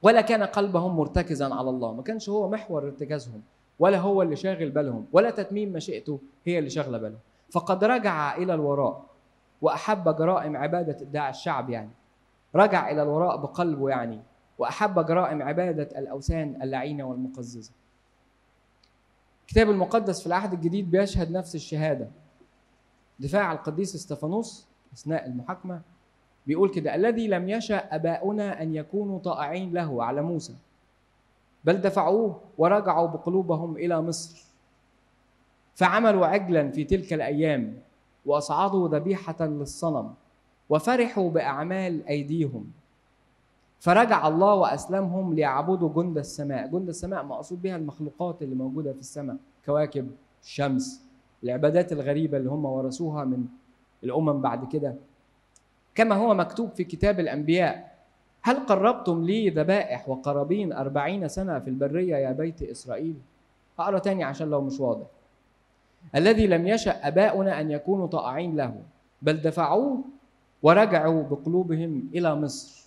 [0.03, 1.93] ولا كان قلبهم مرتكزا على الله.
[1.93, 3.41] ما كانش هو محور ارتكازهم
[3.79, 7.19] ولا هو اللي شاغل بالهم ولا تتميم مشيئته هي اللي شاغلة بالهم.
[7.51, 9.05] فقد رجع إلى الوراء
[9.61, 11.89] وأحب جرائم عبادة ادعاء الشعب يعني.
[12.55, 14.21] رجع إلى الوراء بقلبه يعني
[14.57, 17.71] وأحب جرائم عبادة الأوثان اللعينة والمقززة.
[19.41, 22.07] الكتاب المقدس في العهد الجديد بيشهد نفس الشهادة.
[23.19, 25.81] دفاع القديس إستفانوس أثناء المحاكمة
[26.47, 30.53] بيقول كده الذي لم يشأ أباؤنا أن يكونوا طائعين له على موسى
[31.65, 34.45] بل دفعوه ورجعوا بقلوبهم إلى مصر
[35.75, 37.77] فعملوا عجلا في تلك الأيام
[38.25, 40.13] وأصعدوا ذبيحة للصنم
[40.69, 42.71] وفرحوا بأعمال أيديهم
[43.79, 46.67] فرجع الله وأسلمهم ليعبدوا جند السماء.
[46.67, 50.11] جند السماء مقصود بها المخلوقات اللي موجودة في السماء كواكب
[50.43, 51.03] الشمس
[51.43, 53.45] العبادات الغريبة اللي هم ورثوها من
[54.03, 54.95] الأمم بعد كده.
[55.95, 57.91] كما هو مكتوب في كتاب الأنبياء.
[58.41, 63.15] هل قربتم لي ذبائح وقرابين أربعين سنة في البرية يا بيت إسرائيل؟
[63.79, 65.05] أقرأ تاني عشان لو مش واضح.
[66.15, 68.75] الذي لم يشأ أباؤنا أن يكونوا طائعين له
[69.21, 70.01] بل دفعوه
[70.63, 72.81] ورجعوا بقلوبهم إلى مصر.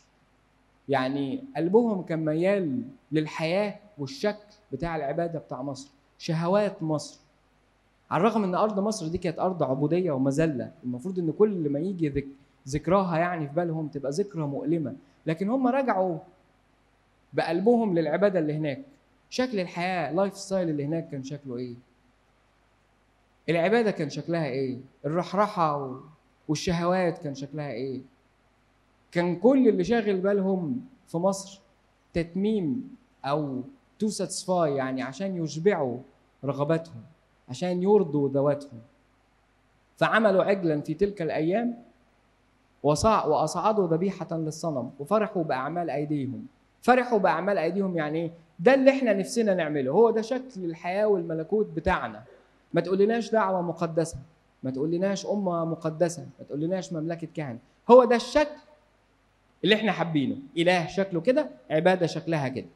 [0.88, 7.20] يعني قلبهم كان ميال للحياة والشكل بتاع العبادة بتاع مصر شهوات مصر.
[8.10, 12.08] على الرغم إن أرض مصر دي كانت أرض عبودية ومذلة المفروض إن كل ما يجي
[12.08, 12.26] ذك
[12.68, 14.96] ذكراها يعني في بالهم تبقى ذكرى مؤلمة.
[15.26, 16.18] لكن هم رجعوا
[17.32, 18.82] بقلبهم للعبادة اللي هناك.
[19.30, 21.74] شكل الحياة lifestyle اللي هناك كان شكله إيه؟
[23.48, 26.00] العبادة كان شكلها إيه؟ الرحرحة
[26.48, 28.00] والشهوات كان شكلها إيه؟
[29.12, 31.60] كان كل اللي شاغل بالهم في مصر
[32.12, 33.62] تتميم أو
[33.98, 35.98] to satisfy يعني عشان يشبعوا
[36.44, 37.02] رغباتهم
[37.48, 38.80] عشان يرضوا ذواتهم.
[39.96, 41.82] فعملوا عجلا في تلك الأيام
[42.84, 46.46] وأصعدوا ذبيحة للصنم وفرحوا بأعمال أيديهم.
[46.82, 49.90] فرحوا بأعمال أيديهم يعني إيه؟ ده اللي إحنا نفسنا نعمله.
[49.90, 52.22] هو ده شكل الحياة والملكوت بتاعنا.
[52.74, 54.16] ما تقولناش دعوة مقدسة.
[54.62, 56.22] ما تقولناش أمة مقدسة.
[56.38, 57.58] ما تقولناش مملكة كهنة.
[57.90, 58.56] هو ده الشكل
[59.64, 60.36] اللي إحنا حابينه.
[60.56, 62.66] إله شكله كده عبادة شكلها كده.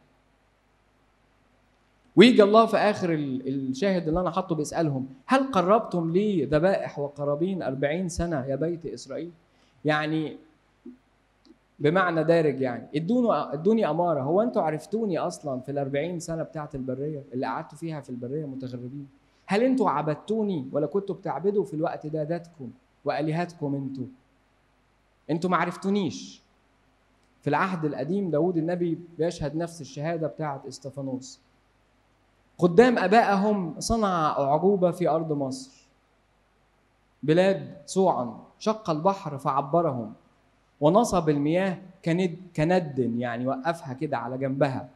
[2.17, 8.09] ويجي الله في آخر الشاهد اللي أنا حاطه بيسألهم هل قربتم لي ذبائح وقرابين أربعين
[8.09, 9.31] سنة يا بيت إسرائيل؟
[9.89, 10.39] يعني
[11.79, 12.89] بمعنى دارج يعني.
[12.95, 14.21] ادوني ادوني أمارة.
[14.21, 19.09] هو أنتوا عرفتوني أصلا في ال سنة بتاعة البرية اللي قعدتوا فيها في البرية متغربين؟
[19.47, 22.71] هل أنتوا عبدتوني ولا كنتوا بتعبدوا في الوقت ده ذاتكم
[23.05, 24.07] وآلهتكم أنتوا؟
[25.31, 26.43] أنتوا ما عرفتونيش.
[27.43, 31.41] في العهد القديم داود النبي بيشهد نفس الشهادة بتاعة إستفانوس.
[32.59, 35.89] قدام أبائهم صنع اعجوبه في أرض مصر.
[37.23, 38.48] بلاد صوعا.
[38.59, 40.13] شق البحر فعبرهم.
[40.81, 44.89] ونصب المياه كند كند يعني وقفها كده على جنبها.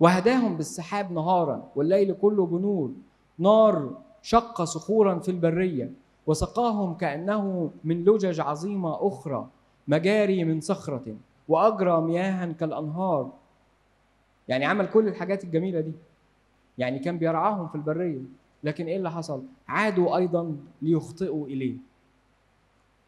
[0.00, 2.92] وهداهم بالسحاب نهارا والليل كله بنور.
[3.38, 3.90] نار
[4.22, 5.90] شق صخورا في البرية
[6.26, 9.46] وسقاهم كأنه من لجج عظيمة أخرى
[9.88, 11.16] مجاري من صخرة
[11.48, 13.30] وأجرى مياها كالأنهار.
[14.48, 15.92] يعني عمل كل الحاجات الجميلة دي.
[16.78, 18.20] يعني كان بيرعاهم في البرية.
[18.64, 21.87] لكن إيه اللي حصل؟ عادوا أيضا ليخطئوا إليه.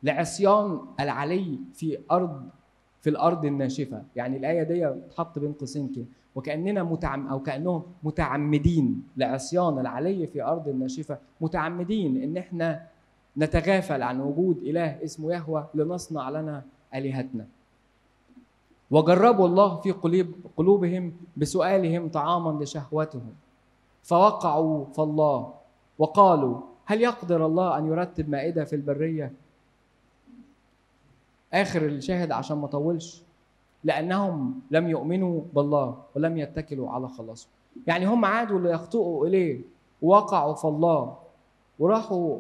[0.03, 2.43] لعصيان العلي في ارض
[3.01, 4.03] في الأرض الناشفة.
[4.17, 6.05] يعني الآية دي تحط بين قوسين كده.
[6.35, 9.03] وكأننا متعم أو كأنهم متعمدين.
[9.17, 11.19] لعصيان العلي في أرض الناشفة.
[11.41, 12.87] متعمدين إن إحنا
[13.39, 17.47] نتغافل عن وجود إله اسمه يهوه لنصنع لنا آلهتنا.
[18.91, 23.35] وجربوا الله في قلوب قلوبهم بسؤالهم طعاما لشهوتهم.
[24.03, 25.53] فوقعوا في الله
[25.99, 29.33] وقالوا هل يقدر الله أن يرتب مائدة في البرية؟
[31.55, 33.23] آخر الشاهد عشان ما اطولش
[33.85, 37.49] لأنهم لم يؤمنوا بالله ولم يتكلوا على خلاصه.
[37.87, 39.61] يعني هم عادوا ليخطئوا إليه
[40.03, 41.17] وقعوا في الله
[41.79, 42.39] وراحوا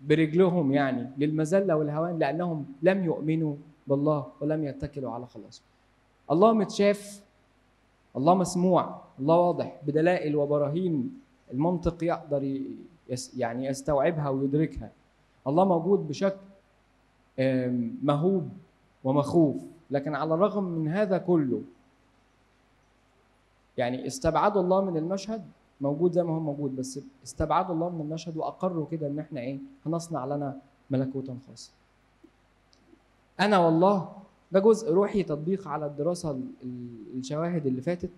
[0.00, 3.54] برجلهم يعني للمذلة والهوان لأنهم لم يؤمنوا
[3.86, 5.62] بالله ولم يتكلوا على خلاصه.
[6.30, 7.22] الله متشاف
[8.16, 11.20] الله مسموع الله واضح بدلائل وبراهين
[11.52, 12.60] المنطق يقدر
[13.36, 14.90] يعني يستوعبها ويدركها.
[15.46, 16.51] الله موجود بشكل
[18.02, 18.48] مهوب
[19.04, 19.56] ومخوف.
[19.90, 21.62] لكن على الرغم من هذا كله
[23.78, 25.44] يعني استبعدوا الله من المشهد
[25.80, 29.58] موجود زي ما هو موجود بس استبعدوا الله من المشهد وأقروا كده إن إحنا إيه
[29.86, 30.56] هنصنع لنا
[30.90, 31.70] ملكوتا خاصا
[33.40, 34.12] أنا والله
[34.52, 38.10] ده جزء روحي تطبيق على الدراسة ال- ال- الشواهد اللي فاتت.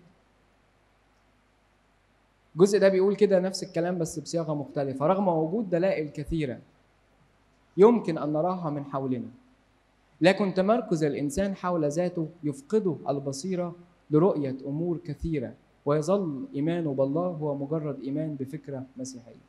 [2.55, 5.05] الجزء ده بيقول كده نفس الكلام بس بصياغة مختلفة.
[5.07, 6.59] رغم وجود دلائل كثيرة
[7.77, 9.27] يمكن أن نراها من حولنا.
[10.21, 13.75] لكن تمركز الإنسان حول ذاته يفقده البصيرة
[14.11, 15.53] لرؤية أمور كثيرة
[15.85, 19.45] ويظل إيمانه بالله هو مجرد إيمان بفكرة مسيحية.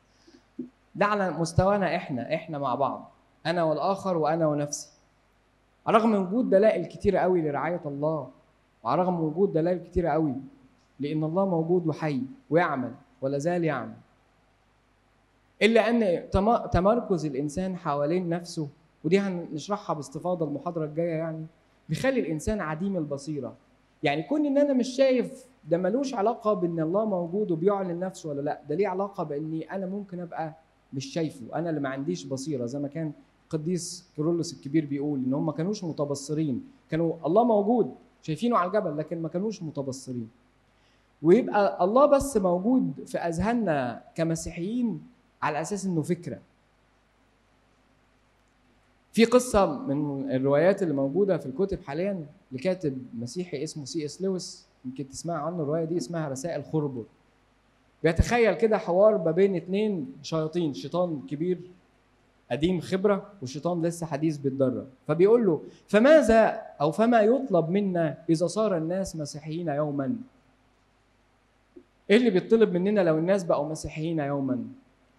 [0.95, 3.11] ده على مستوانا إحنا إحنا مع بعض
[3.45, 4.89] أنا والآخر وأنا ونفسي.
[5.89, 8.29] رغم وجود دلائل كتيره قوي لرعاية الله
[8.83, 10.35] وعلى رغم وجود دلائل كتيره قوي
[10.99, 13.93] لأن الله موجود وحي ويعمل ولا زال يعمل.
[15.61, 18.67] إلا أن تم- تمركز الإنسان حوالين نفسه
[19.03, 21.45] ودي هنشرحها باستفاضة المحاضرة الجاية يعني
[21.89, 23.53] بيخلي الإنسان عديم البصيرة.
[24.03, 28.41] يعني كون إن أنا مش شايف ده ملوش علاقة بإن الله موجود وبيعلن نفسه ولا
[28.41, 30.53] لأ ده ليه علاقة بإني أنا ممكن أبقى
[30.93, 33.11] مش شايفه أنا اللي ما عنديش بصيرة زي ما كان
[33.49, 38.97] قديس كيرلس الكبير بيقول إن هم ما كانوش متبصرين كانوا الله موجود شايفينه على الجبل
[38.97, 40.29] لكن ما كانوش متبصرين.
[41.21, 45.01] ويبقى الله بس موجود في أذهاننا كمسيحيين
[45.41, 46.39] على أساس إنه فكرة.
[49.13, 54.67] في قصة من الروايات اللي موجودة في الكتب حاليا لكاتب مسيحي اسمه سي إس لويس
[54.85, 57.03] يمكن تسمع عنه الرواية دي اسمها رسائل خربر
[58.03, 61.59] بيتخيل كده حوار ما بين اتنين شياطين شيطان كبير
[62.51, 64.87] قديم خبرة وشيطان لسه حديث بيتدرب.
[65.07, 70.15] فبيقول له فماذا أو فما يطلب منا إذا صار الناس مسيحيين يوما؟
[72.09, 74.65] إيه اللي بيطلب مننا لو الناس بقوا مسيحيين يوما؟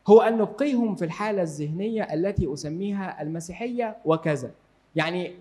[0.09, 4.51] هو ان نبقيهم في الحالة الذهنية التي أسميها المسيحية وكذا.
[4.97, 5.33] يعني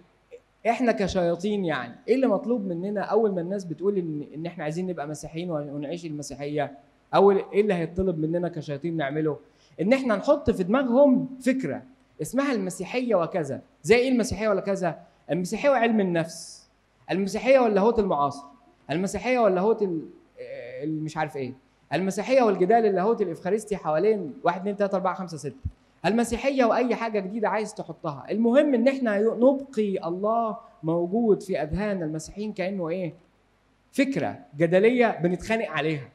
[0.70, 4.88] إحنا كشياطين يعني إيه اللي مطلوب مننا؟ أول ما الناس بتقول إن إن إحنا عايزين
[4.88, 6.78] نبقى مسيحيين ونعيش المسيحية
[7.16, 9.38] أول إيه اللي هيطلب مننا كشياطين نعمله؟
[9.82, 11.84] إن إحنا نحط في دماغهم فكرة
[12.22, 13.62] اسمها المسيحية وكذا.
[13.84, 15.00] زي إيه المسيحية ولا كذا؟
[15.32, 16.68] المسيحية وعلم النفس.
[17.12, 18.44] المسيحية واللاهوت المعاصر.
[18.92, 20.10] المسيحية واللاهوت ال-
[20.84, 21.54] ال- مش عارف إيه.
[21.94, 25.56] المسيحية والجدال اللاهوتي الإفخارستي حوالين 1 2 3 4 5 6
[26.06, 28.26] المسيحية وأي حاجة جديدة عايز تحطها.
[28.32, 33.14] المهم إن إحنا نبقي الله موجود في أذهان المسيحيين كأنه إيه؟
[33.92, 36.10] فكرة جدلية بنتخانق عليها.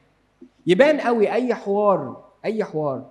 [0.67, 3.05] يبان قوي أي حوار أي حوار.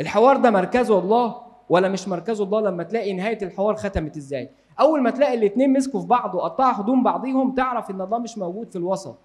[0.00, 1.36] الحوار ده مركزه الله
[1.68, 4.48] ولا مش مركزه الله لما تلاقي نهاية الحوار ختمت إزاي؟
[4.80, 8.70] أول ما تلاقي الاثنين مسكوا في بعض وقطعوا هدوم بعضيهم تعرف إن الله مش موجود
[8.70, 9.18] في الوسط.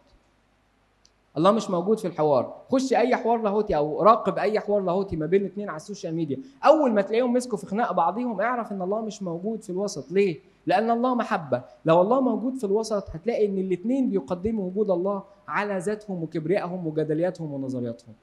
[1.38, 2.56] الله مش موجود في الحوار.
[2.72, 6.16] خش أي حوار لاهوتي أو راقب أي حوار لاهوتي ما بين اثنين على ال social
[6.16, 6.40] media.
[6.66, 10.12] أول ما تلاقيهم مسكوا في خناق بعضيهم اعرف إن الله مش موجود في الوسط.
[10.12, 11.62] ليه؟ لأن الله محبة.
[11.86, 17.54] لو الله موجود في الوسط هتلاقي إن الاثنين بيقدموا وجود الله على ذاتهم وكبريائهم وجدلياتهم
[17.54, 18.14] ونظرياتهم.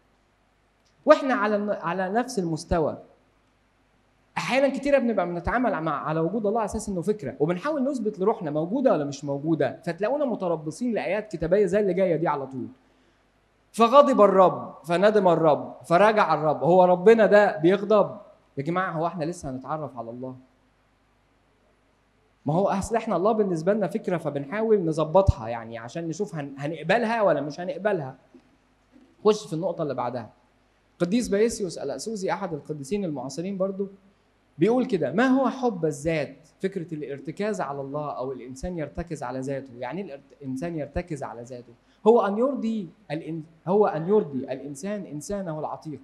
[1.07, 2.99] وإحنا على على نفس المستوى.
[4.37, 7.35] أحيانا كتيرة بنبقى بنتعامل مع على وجود الله على أساس إنه فكرة.
[7.41, 9.81] وبنحاول نثبت لروحنا موجودة ولا مش موجودة.
[9.85, 12.67] فتلاقونا متربصين لآيات كتابية زي اللي جاية دي على طول.
[13.73, 16.65] فغضب الرب فندم الرب فرجع الرب.
[16.65, 18.17] هو ربنا ده بيغضب.
[18.59, 20.37] يا جماعة هو إحنا لسه هنتعرف على الله؟
[22.47, 26.55] ما هو أصل إحنا الله بالنسبة لنا فكرة فبنحاول نظبطها يعني عشان نشوف هن...
[26.59, 28.17] هنقبلها ولا مش هنقبلها.
[29.25, 30.31] خش في النقطة اللي بعدها.
[30.99, 33.89] قديس بايسيوس الاسوسي أحد القديسين المعاصرين برضو
[34.59, 39.75] بيقول كده ما هو حب الذات؟ فكرة الارتكاز على الله أو الإنسان يرتكز على ذاته.
[39.79, 41.73] يعني إيه الانسان يرتكز على ذاته؟
[42.07, 43.43] هو أن يرضي الإن...
[43.69, 46.01] هو أن يرضي الإنسان إنسانه العتيق.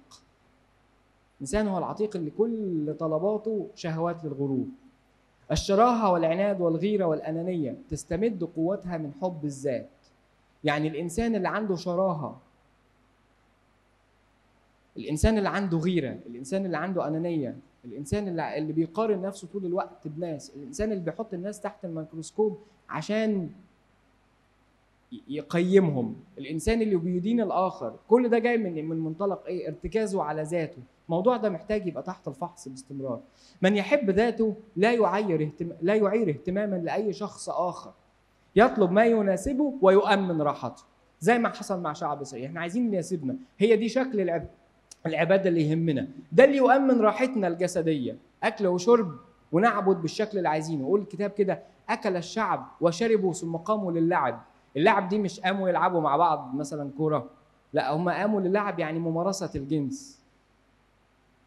[1.41, 4.65] إنسانه العتيق اللي كل طلباته شهوات للغرور.
[5.51, 9.89] الشراهة والعناد والغيرة والأنانية تستمد قوتها من حب الذات.
[10.63, 12.41] يعني الإنسان اللي عنده شراهة
[14.97, 20.07] الإنسان اللي عنده غيرة الإنسان اللي عنده أنانية الإنسان اللي, اللي بيقارن نفسه طول الوقت
[20.07, 23.49] بناس الإنسان اللي بيحط الناس تحت الميكروسكوب عشان
[25.27, 26.15] يقيمهم.
[26.37, 30.81] الإنسان اللي بيدين الآخر كل ده جاي من من منطلق إيه؟ ارتكازه على ذاته.
[31.05, 33.19] الموضوع ده محتاج يبقى تحت الفحص باستمرار.
[33.61, 35.71] من يحب ذاته لا يعير اهتم...
[35.81, 37.91] لا يعير اهتماما لأي شخص آخر.
[38.55, 40.83] يطلب ما يناسبه ويؤمن راحته.
[41.19, 44.47] زي ما حصل مع شعب اسرائيل إحنا عايزين يناسبنا هي دي شكل العب...
[45.05, 46.07] العبادة اللي يهمنا.
[46.31, 48.17] ده اللي يؤمن راحتنا الجسدية.
[48.43, 49.11] أكل وشرب
[49.51, 50.81] ونعبد بالشكل اللي عايزينه.
[50.81, 54.43] يقول الكتاب كده أكل الشعب وشربوا ثم قاموا للعب.
[54.77, 57.29] اللعب دي مش قاموا يلعبوا مع بعض مثلا كورة.
[57.73, 60.21] لا هم قاموا للعب يعني ممارسة الجنس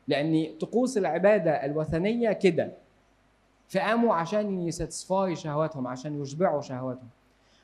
[0.08, 2.72] لأن طقوس العبادة الوثنية كده.
[3.68, 7.08] فقاموا عشان يساتسفاي شهواتهم عشان يشبعوا شهواتهم.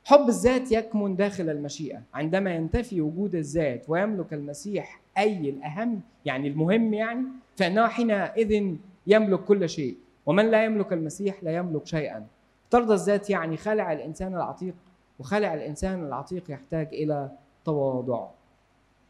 [0.04, 2.02] حب الذات يكمن داخل المشيئة.
[2.14, 7.24] عندما ينتفي وجود الذات ويملك المسيح أي الأهم يعني المهم يعني
[7.56, 9.96] فإنه حينئذ يملك كل شيء.
[10.26, 12.26] ومن لا يملك المسيح لا يملك شيئا.
[12.70, 14.74] ترضى الذات يعني خلع الإنسان العتيق.
[15.18, 17.30] وخلع الإنسان العتيق يحتاج إلى
[17.64, 18.26] تواضع.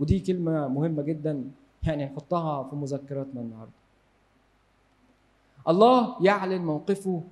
[0.00, 1.50] ودي كلمة مهمة جدا
[1.82, 3.72] يعني نحطها في مذكراتنا النهارده.
[5.68, 7.22] الله يعلن موقفه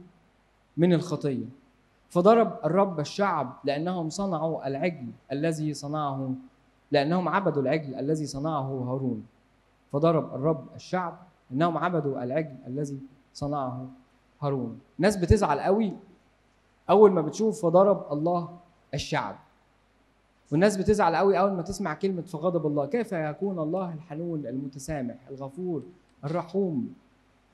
[0.76, 1.46] من الخطية.
[2.08, 6.34] فضرب الرب الشعب لأنهم صنعوا العجل الذي صنعه
[6.90, 9.26] لأنهم عبدوا العجل الذي صنعه هارون.
[9.92, 11.18] فضرب الرب الشعب
[11.52, 12.98] انهم عبدوا العجل الذي
[13.34, 13.86] صنعه
[14.42, 14.80] هارون.
[14.98, 15.92] ناس بتزعل قوي.
[16.90, 18.58] أول ما بتشوف فضرب الله
[18.94, 19.36] الشعب.
[20.52, 22.86] والناس بتزعل قوي أول ما تسمع كلمة فغضب الله.
[22.86, 25.82] كيف يكون الله الحنون المتسامح الغفور
[26.24, 26.94] الرحوم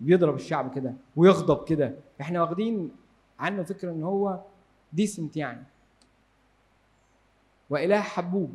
[0.01, 2.91] بيضرب الشعب كده ويغضب كده؟ إحنا واخدين
[3.39, 4.41] عنه فكرة إن هو
[4.93, 5.65] ديسنت يعني.
[7.71, 8.55] وإله حبوب.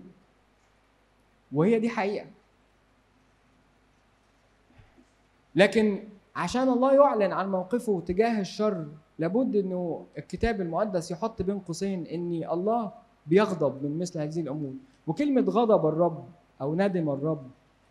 [1.51, 2.27] وهي دي حقيقة.
[5.55, 8.87] لكن عشان الله يعلن عن موقفه تجاه الشر
[9.19, 12.91] لابد إنه الكتاب المقدس يحط بين قوسين إن الله
[13.27, 14.73] بيغضب من مثل هذه الأمور.
[15.07, 16.25] وكلمة غضب الرب
[16.61, 17.47] أو ندم الرب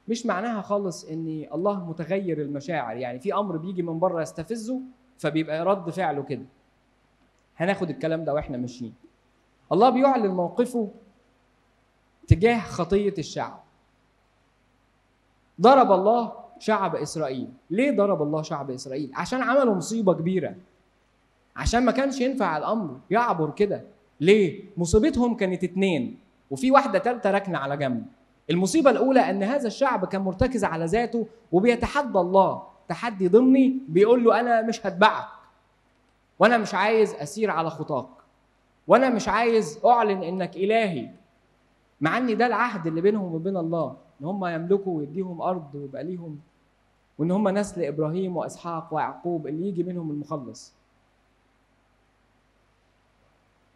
[0.09, 2.97] مش معناها خالص إن الله متغير المشاعر.
[2.97, 4.81] يعني في أمر بيجي من بره يستفزه
[5.19, 6.45] فبيبقى رد فعله كده.
[7.57, 8.95] هناخد الكلام ده وإحنا ماشيين.
[9.73, 10.91] الله بيعلن موقفه
[12.29, 13.61] تجاه خطية الشعب.
[15.61, 17.49] ضرب الله شعب إسرائيل.
[17.71, 20.55] ليه ضرب الله شعب إسرائيل؟ عشان عملوا مصيبة كبيرة.
[21.57, 23.85] عشان ما كانش ينفع الأمر يعبر كده.
[24.21, 26.19] ليه؟ مصيبتهم كانت اتنين
[26.51, 28.07] وفي واحدة ثالثه راكنة على جنب.
[28.51, 32.63] المصيبة الأولى إن هذا الشعب كان مرتكز على ذاته وبيتحدى الله.
[32.89, 35.27] تحدي ضمني بيقول له أنا مش هتبعك.
[36.39, 38.07] وأنا مش عايز أسير على خطاك.
[38.87, 41.09] وأنا مش عايز أعلن إنك إلهي.
[42.01, 46.39] مع إن ده العهد اللي بينهم وبين الله إن هم يملكوا ويديهم أرض ويبقى ليهم
[47.19, 50.73] وإن هم نسل إبراهيم وإسحاق ويعقوب اللي يجي منهم المخلص.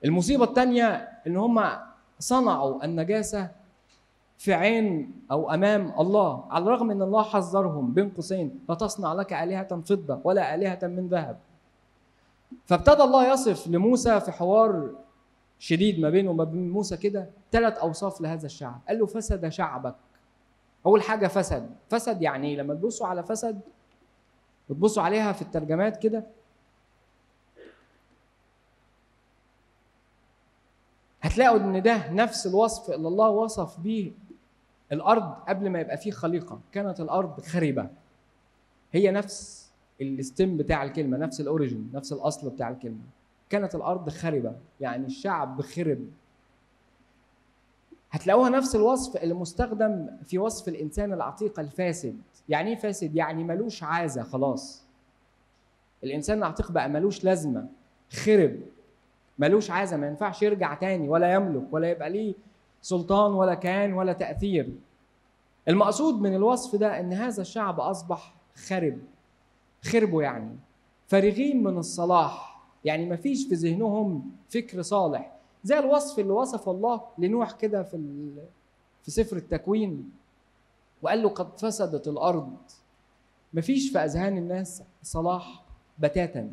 [0.05, 1.65] المصيبة الثانية إن هم
[2.19, 3.51] صنعوا النجاسة
[4.39, 9.33] في عين أو أمام الله على الرغم إن الله حذرهم بين قوسين لا تصنع لك
[9.33, 11.39] آلهة فضة ولا آلهة من ذهب.
[12.67, 14.91] فابتدى الله يصف لموسى في حوار
[15.59, 18.81] شديد ما بينه وما بين موسى كده ثلاث أوصاف لهذا الشعب.
[18.89, 19.95] قال له فسد شعبك.
[20.87, 21.71] أول حاجة فسد.
[21.89, 23.61] فسد يعني لما تبصوا على فسد
[24.69, 26.25] وتبصوا عليها في الترجمات كده
[31.29, 34.13] هتلاقوا إن ده نفس الوصف اللي الله وصف بيه
[34.93, 36.61] الأرض قبل ما يبقى فيه خليقة.
[36.73, 37.89] كانت الأرض خربه
[38.93, 39.69] هي نفس
[40.01, 43.01] الاستم بتاع الكلمة نفس الاوريجن نفس الأصل بتاع الكلمة.
[43.51, 46.09] كانت الأرض خربه يعني الشعب خرب.
[48.11, 52.19] هتلاقوها نفس الوصف اللي مستخدم في وصف الإنسان العتيق الفاسد.
[52.49, 54.83] يعني إيه فاسد؟ يعني ملوش عازة خلاص.
[56.05, 57.67] الإنسان العتيق بقى ملوش لازمة.
[58.13, 58.61] خرب.
[59.39, 62.35] ملوش عازة ما ينفعش يرجع تاني ولا يملك ولا يبقى ليه
[62.83, 64.73] سلطان ولا كيان ولا تأثير.
[65.69, 68.35] المقصود من الوصف ده إن هذا الشعب أصبح
[68.69, 68.99] خرب
[69.85, 70.57] خربوا يعني.
[71.07, 75.33] فارغين من الصلاح يعني ما فيش في ذهنهم فكر صالح.
[75.65, 77.97] زي الوصف اللي وصف الله لنوح كده في
[79.03, 80.11] في سفر التكوين
[81.03, 82.57] وقال له قد فسدت الأرض.
[83.53, 85.63] ما فيش في أذهان الناس صلاح
[85.99, 86.51] بتاتا.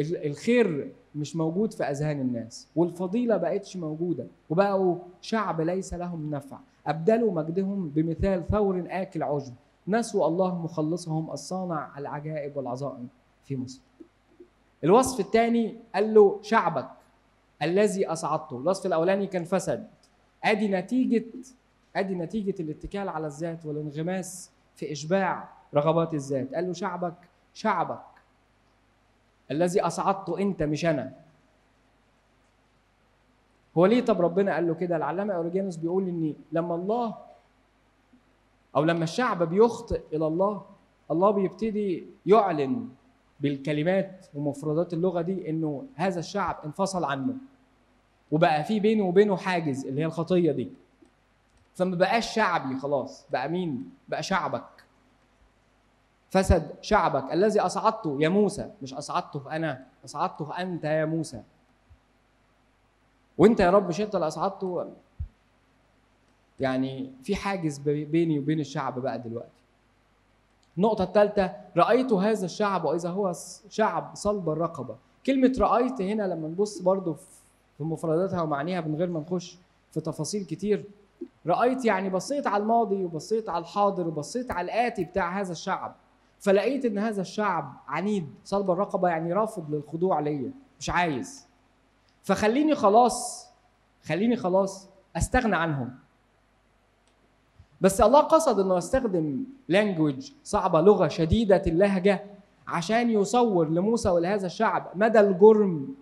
[0.00, 6.58] الخير مش موجود في أذهان الناس والفضيلة بقتش موجودة وبقوا شعب ليس لهم نفع.
[6.86, 9.52] أبدلوا مجدهم بمثال ثور آكل عشب
[9.88, 13.08] نسوا الله مخلصهم الصانع العجائب والعظائم
[13.44, 13.80] في مصر.
[14.84, 16.88] الوصف الثاني قال له شعبك
[17.62, 18.56] الذي أصعدته.
[18.56, 19.86] الوصف الأولاني كان فسد.
[20.44, 21.24] أدي نتيجة
[21.96, 26.54] أدي نتيجة الاتكال على الذات والانغماس في إشباع رغبات الذات.
[26.54, 27.14] قال له شعبك
[27.54, 28.15] شعبك
[29.50, 31.12] الذي اصعدته أنت مش أنا
[33.78, 37.14] هو ليه طب ربنا قال له كده؟ العلامة اوريجانوس بيقول إن لما الله
[38.76, 40.62] أو لما الشعب بيخطئ إلى الله
[41.10, 42.88] الله بيبتدي يعلن
[43.40, 47.34] بالكلمات ومفردات اللغة دي إنه هذا الشعب انفصل عنه.
[48.30, 50.70] وبقى في بينه وبينه حاجز اللي هي الخطية دي.
[51.74, 54.75] فما بقاش شعبي خلاص بقى مين؟ بقى شعبك.
[56.30, 58.70] فسد شعبك الذي أصعدته يا موسى.
[58.82, 61.42] مش أصعدته أنا أصعدته أنت يا موسى.
[63.38, 64.92] وأنت يا رب مش انت اللي اصعدته
[66.60, 69.62] يعني في حاجز بيني وبين الشعب بقى دلوقتي.
[70.76, 73.32] النقطة الثالثة رأيت هذا الشعب وإذا هو
[73.68, 74.96] شعب صلب الرقبة.
[75.26, 77.14] كلمة رأيت هنا لما نبص برضو
[77.78, 79.58] في مفرداتها ومعانيها من غير ما نخش
[79.92, 80.84] في تفاصيل كتير.
[81.46, 85.94] رأيت يعني بصيت على الماضي وبصيت على الحاضر وبصيت على الآتي بتاع هذا الشعب.
[86.40, 91.46] فلقيت إن هذا الشعب عنيد صلب الرقبة يعني رافض للخضوع ليا مش عايز.
[92.22, 93.48] فخليني خلاص
[94.04, 95.94] خليني خلاص أستغنى عنهم.
[97.80, 102.24] بس الله قصد إنه يستخدم لانجوج صعبة لغة شديدة اللهجة
[102.66, 105.94] عشان يصور لموسى ولهذا الشعب مدى الجرم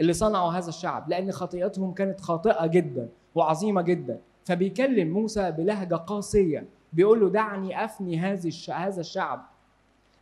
[0.00, 4.20] اللي صنعه هذا الشعب لأن خطيئتهم كانت خاطئة جدا وعظيمة جدا.
[4.44, 9.46] فبيكلم موسى بلهجة قاسية بيقول له دعني أفني هذه هذا الشعب.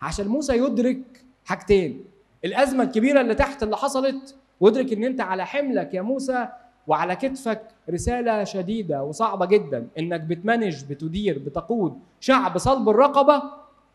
[0.03, 2.05] عشان موسى يدرك حاجتين.
[2.44, 6.49] الأزمة الكبيرة اللي تحت اللي حصلت وادرك إن أنت على حملك يا موسى
[6.86, 13.42] وعلى كتفك رسالة شديدة وصعبة جدا إنك بتمانج بتدير بتقود شعب صلب الرقبة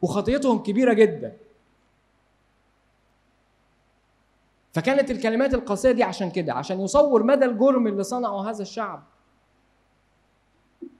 [0.02, 1.34] وخطيتهم كبيرة جدا.
[4.74, 9.04] فكانت الكلمات القاسية دي عشان كده عشان يصور مدى الجرم اللي صنعه هذا الشعب.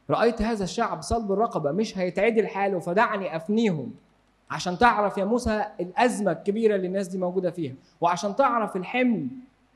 [0.10, 3.94] رأيت هذا الشعب صلب الرقبة مش هيتعدل حاله فدعني أفنيهم.
[4.52, 7.74] عشان تعرف يا موسى الأزمة الكبيرة اللي الناس دي موجودة فيها.
[8.02, 9.28] وعشان تعرف الحمل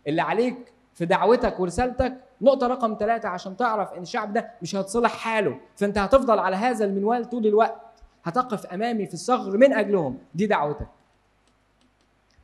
[0.07, 5.11] اللي عليك في دعوتك ورسالتك نقطة رقم ثلاثة عشان تعرف إن الشعب ده مش هيتصلح
[5.11, 7.81] حاله، فأنت هتفضل على هذا المنوال طول الوقت،
[8.23, 10.87] هتقف أمامي في الصغر من أجلهم، دي دعوتك.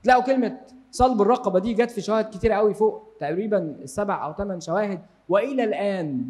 [0.03, 0.57] تلاقوا كلمة
[0.91, 5.01] صلب الرقبة دي جت في شواهد كتير قوي فوق تقريبا السبع أو ثمان شواهد.
[5.29, 6.29] وإلى الآن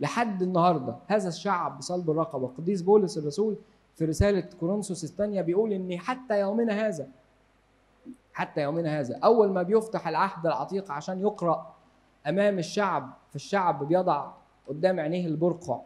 [0.00, 3.56] لحد النهاردة هذا الشعب صلب الرقبة، قديس بولس الرسول
[3.96, 7.08] في رسالة كورنثوس الثانية بيقول إن حتى يومنا هذا
[8.32, 11.74] حتى يومنا هذا أول ما بيفتح العهد العتيق عشان يقرأ
[12.26, 14.30] أمام الشعب فالشعب بيضع
[14.68, 15.80] قدام عينيه البرقع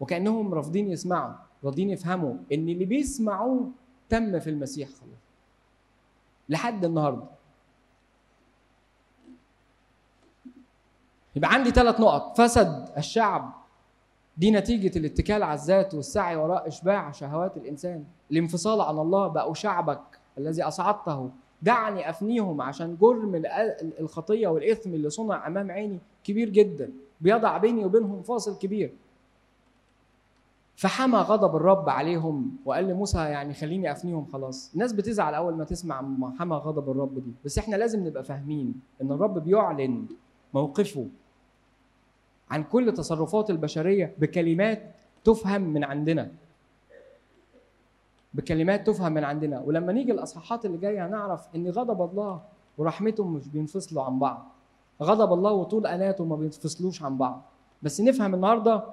[0.00, 1.34] وكأنهم رافضين يسمعوا
[1.64, 3.70] راضين يفهموا إن اللي بيسمعوه
[4.08, 5.22] تم في المسيح خلاص
[6.48, 7.24] لحد النهارده.
[11.36, 12.40] يبقى عندي ثلاث نقط.
[12.40, 13.52] فسد الشعب
[14.36, 18.04] دي نتيجة الاتكال على الذات والسعي وراء إشباع شهوات الإنسان.
[18.30, 20.02] الانفصال عن الله بقوا شعبك
[20.38, 21.30] الذي أصعدته.
[21.62, 23.42] دعني أفنيهم عشان جرم
[24.00, 26.90] الخطية والإثم اللي صنع أمام عيني كبير جدا.
[27.20, 28.92] بيضع بيني وبينهم فاصل كبير.
[30.76, 34.72] فحمى غضب الرب عليهم وقال لموسى يعني خليني أفنيهم خلاص.
[34.74, 36.04] الناس بتزعل أول ما تسمع
[36.38, 37.32] حمى غضب الرب دي.
[37.44, 40.06] بس إحنا لازم نبقى فاهمين إن الرب بيعلن
[40.54, 41.06] موقفه.
[42.52, 44.82] عن كل تصرفات البشرية بكلمات
[45.24, 46.30] تفهم من عندنا.
[48.34, 49.60] بكلمات تفهم من عندنا.
[49.60, 52.40] ولما نيجي الأصحاحات اللي جاية هنعرف إن غضب الله
[52.78, 54.48] ورحمته مش بينفصلوا عن بعض.
[55.02, 57.42] غضب الله وطول اناته ما بينفصلوش عن بعض.
[57.82, 58.84] بس نفهم النهارده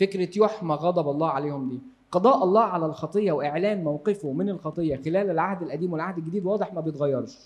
[0.00, 1.80] فكرة يحمى غضب الله عليهم دي.
[2.12, 6.80] قضاء الله على الخطية وإعلان موقفه من الخطية خلال العهد القديم والعهد الجديد واضح ما
[6.80, 7.38] بيتغيرش.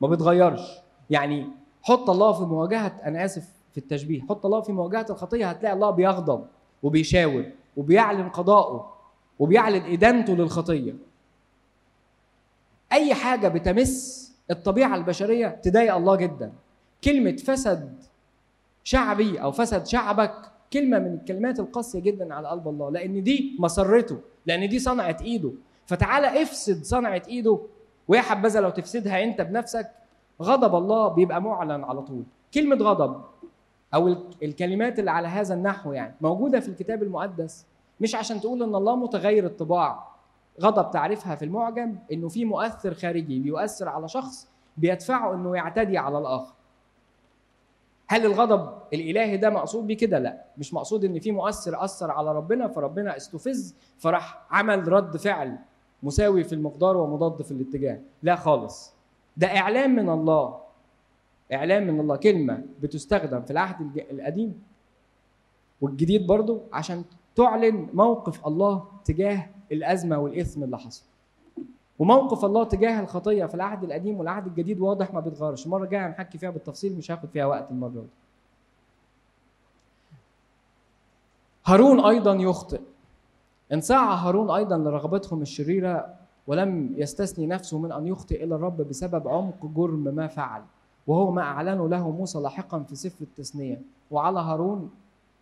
[0.00, 0.78] ما بيتغيرش.
[1.10, 1.46] يعني
[1.82, 4.20] حط الله في مواجهة أنا آسف في التشبيه.
[4.28, 6.44] حط الله في مواجهة الخطية هتلاقي الله بيغضب
[6.82, 7.44] وبيشاور
[7.76, 8.94] وبيعلن قضاءه
[9.38, 10.94] وبيعلن إدانته للخطية.
[12.92, 16.52] أي حاجة بتمس الطبيعة البشرية تضايق الله جدا.
[17.04, 18.02] كلمة فسد
[18.84, 20.34] شعبي أو فسد شعبك
[20.72, 25.52] كلمة من الكلمات القاسية جدا على قلب الله لأن دي مسرته لأن دي صنعه إيده.
[25.86, 27.58] فتعالى افسد صنعة إيده
[28.08, 29.90] ويا حبذا لو تفسدها أنت بنفسك
[30.42, 32.22] غضب الله بيبقى معلن على طول.
[32.54, 33.22] كلمة غضب.
[33.94, 37.66] أو الكلمات اللي على هذا النحو يعني موجودة في الكتاب المقدس.
[38.00, 40.08] مش عشان تقول إن الله متغير الطباع
[40.60, 46.18] غضب تعرفها في المعجم إنه في مؤثر خارجي بيؤثر على شخص بيدفعه إنه يعتدي على
[46.18, 46.54] الآخر.
[48.08, 50.44] هل الغضب الإلهي ده مقصود بيه؟ كده لا.
[50.58, 55.58] مش مقصود إن في مؤثر أثر على ربنا فربنا استفز فراح عمل رد فعل
[56.02, 58.00] مساوي في المقدار ومضاد في الاتجاه.
[58.22, 58.94] لا خالص.
[59.36, 60.60] ده اعلان من الله.
[61.52, 64.62] اعلان من الله كلمة بتستخدم في العهد القديم
[65.80, 67.04] والجديد برضو عشان
[67.36, 71.04] تعلن موقف الله تجاه الأزمة والإثم اللي حصل.
[71.98, 75.66] وموقف الله تجاه الخطية في العهد القديم والعهد الجديد واضح ما بيتغيرش.
[75.66, 78.02] المره الجايه هنحكي فيها بالتفصيل مش هاخد فيها وقت المرة دي.
[81.66, 82.80] هارون أيضا يخطئ.
[83.72, 86.14] انسعى هارون أيضا لرغبتهم الشريرة
[86.46, 90.62] ولم يستثني نفسه من أن يخطئ إلى الرب بسبب عمق جرم ما فعل.
[91.08, 93.80] وهو ما أعلنه له موسى لاحقا في سفر التثنية.
[94.10, 94.90] وعلى هارون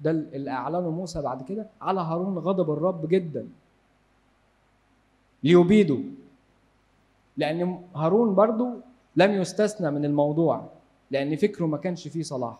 [0.01, 3.49] ده اللي أعلنه موسى بعد كده على هارون غضب الرب جدا.
[5.45, 5.99] ليبيده.
[7.37, 8.71] لأن هارون برضو
[9.17, 10.65] لم يستثنى من الموضوع
[11.11, 12.59] لأن فكره ما كانش فيه صلاح.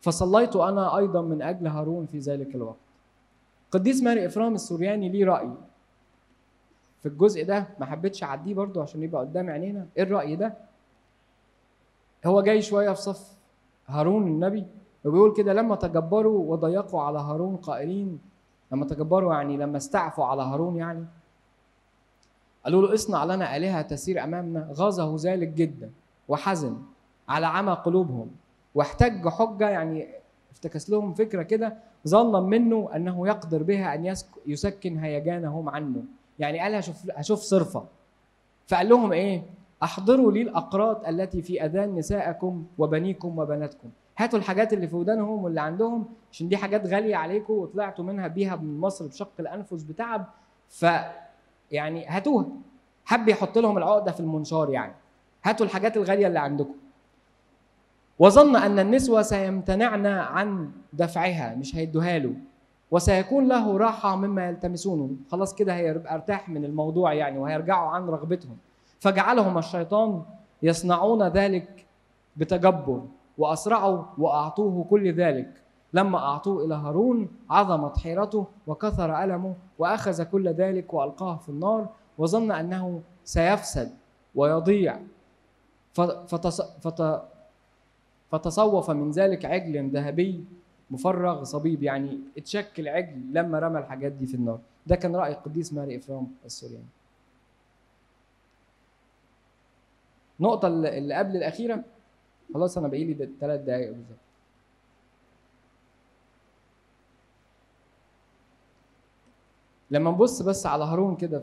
[0.00, 2.76] فصليت أنا أيضا من أجل هارون في ذلك الوقت.
[3.70, 5.50] قديس ماري إفرام السورياني ليه رأي؟
[7.02, 9.86] في الجزء ده ما حبيتش أعديه برضو عشان يبقى قدام عينينا.
[9.96, 10.54] إيه الرأي ده؟
[12.26, 13.32] هو جاي شوية في صف
[13.86, 14.66] هارون النبي
[15.04, 18.18] وبيقول كده لما تجبروا وضيقوا على هارون قائلين
[18.72, 21.04] لما تجبروا يعني لما استعفوا على هارون يعني
[22.64, 24.68] قالوا له اصنع لنا آلهة تسير أمامنا.
[24.72, 25.90] غاظه ذلك جدا
[26.28, 26.76] وحزن
[27.28, 28.30] على عمى قلوبهم
[28.74, 30.08] واحتج حجة يعني
[30.52, 31.76] افتكس لهم فكرة كده
[32.08, 34.14] ظنا منه أنه يقدر بها أن
[34.46, 36.02] يسكن هيجانهم عنه.
[36.38, 37.84] يعني قال هشوف, هشوف صرفة.
[38.66, 39.42] فقال لهم إيه؟
[39.82, 43.88] أحضروا لي الأقراط التي في أذان نسائكم وبنيكم وبناتكم.
[44.18, 48.56] هاتوا الحاجات اللي في ودانهم واللي عندهم عشان دي حاجات غالية عليكم وطلعتوا منها بيها
[48.56, 50.26] من مصر بشق الأنفس بتعب.
[50.68, 50.86] ف
[51.70, 52.46] يعني هاتوها.
[53.04, 54.92] حب يحط لهم العقدة في المنشار يعني.
[55.44, 56.74] هاتوا الحاجات الغالية اللي عندكم.
[58.18, 62.34] وظن أن النسوة سيمتنعن عن دفعها مش هيدوها له.
[62.90, 65.10] وسيكون له راحة مما يلتمسونه.
[65.30, 68.56] خلاص كده هيبقى أرتاح من الموضوع يعني وهيرجعوا عن رغبتهم.
[69.02, 70.22] فجعلهم الشيطان
[70.62, 71.86] يصنعون ذلك
[72.36, 73.02] بتجبر
[73.38, 75.50] وأسرعوا وأعطوه كل ذلك.
[75.92, 81.86] لما أعطوه إلى هارون عظمت حيرته وكثر ألمه وأخذ كل ذلك وألقاه في النار
[82.18, 83.90] وظن أنه سيفسد
[84.34, 84.98] ويضيع.
[85.94, 86.62] فتص...
[86.62, 87.22] فت...
[88.30, 90.44] فتصوف من ذلك عجل ذهبي
[90.90, 91.82] مفرغ صبيب.
[91.82, 94.58] يعني اتشكل عجل لما رمى الحاجات دي في النار.
[94.86, 97.01] ده كان رأي القديس ماري إفرام السورياني.
[100.42, 101.84] النقطة اللي قبل الأخيرة.
[102.54, 104.16] خلاص أنا بقي لي ثلاث دقايق بالظبط.
[109.90, 111.42] لما نبص بس على هارون كده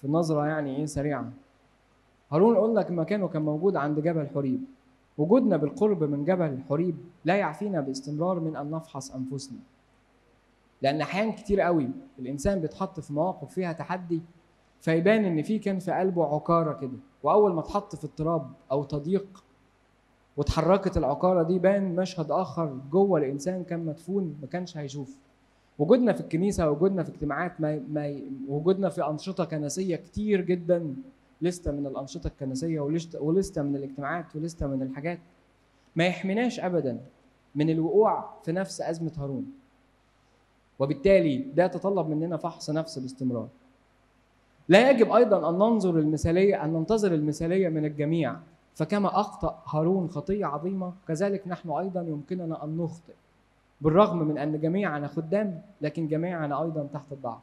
[0.00, 1.32] في نظرة يعني إيه سريعة.
[2.32, 4.60] هارون قلنا مكانه كان موجود عند جبل حريب.
[5.18, 9.58] وجودنا بالقرب من جبل حريب لا يعفينا باستمرار من أن نفحص أنفسنا.
[10.82, 14.20] لأن أحيان كتير قوي الإنسان بيتحط في مواقف فيها تحدي
[14.80, 16.98] فيبان إن في كان في قلبه عكاره كده.
[17.22, 19.44] وأول ما اتحط في اضطراب أو تضييق
[20.36, 25.14] واتحركت العكاره دي بان مشهد آخر جوه الإنسان كان مدفون ما كانش هيشوفه
[25.78, 30.94] وجودنا في الكنيسة وجودنا في اجتماعات ما ما وجودنا في أنشطة كنسية كتير جدا
[31.42, 32.80] لسته من الأنشطة الكنسية
[33.20, 35.18] ولسته من الاجتماعات ولسته من الحاجات.
[35.96, 37.00] ما يحميناش ابدا
[37.54, 39.46] من الوقوع في نفس أزمة هارون.
[40.78, 43.48] وبالتالي ده يتطلب مننا فحص نفس باستمرار.
[44.68, 48.36] لا يجب أيضا أن ننظر المثالية أن ننتظر المثالية من الجميع.
[48.74, 53.12] فكما أخطأ هارون خطية عظيمة كذلك نحن أيضا يمكننا أن نخطئ.
[53.80, 57.40] بالرغم من أن جميعنا خدام لكن جميعنا أيضا تحت الضعف.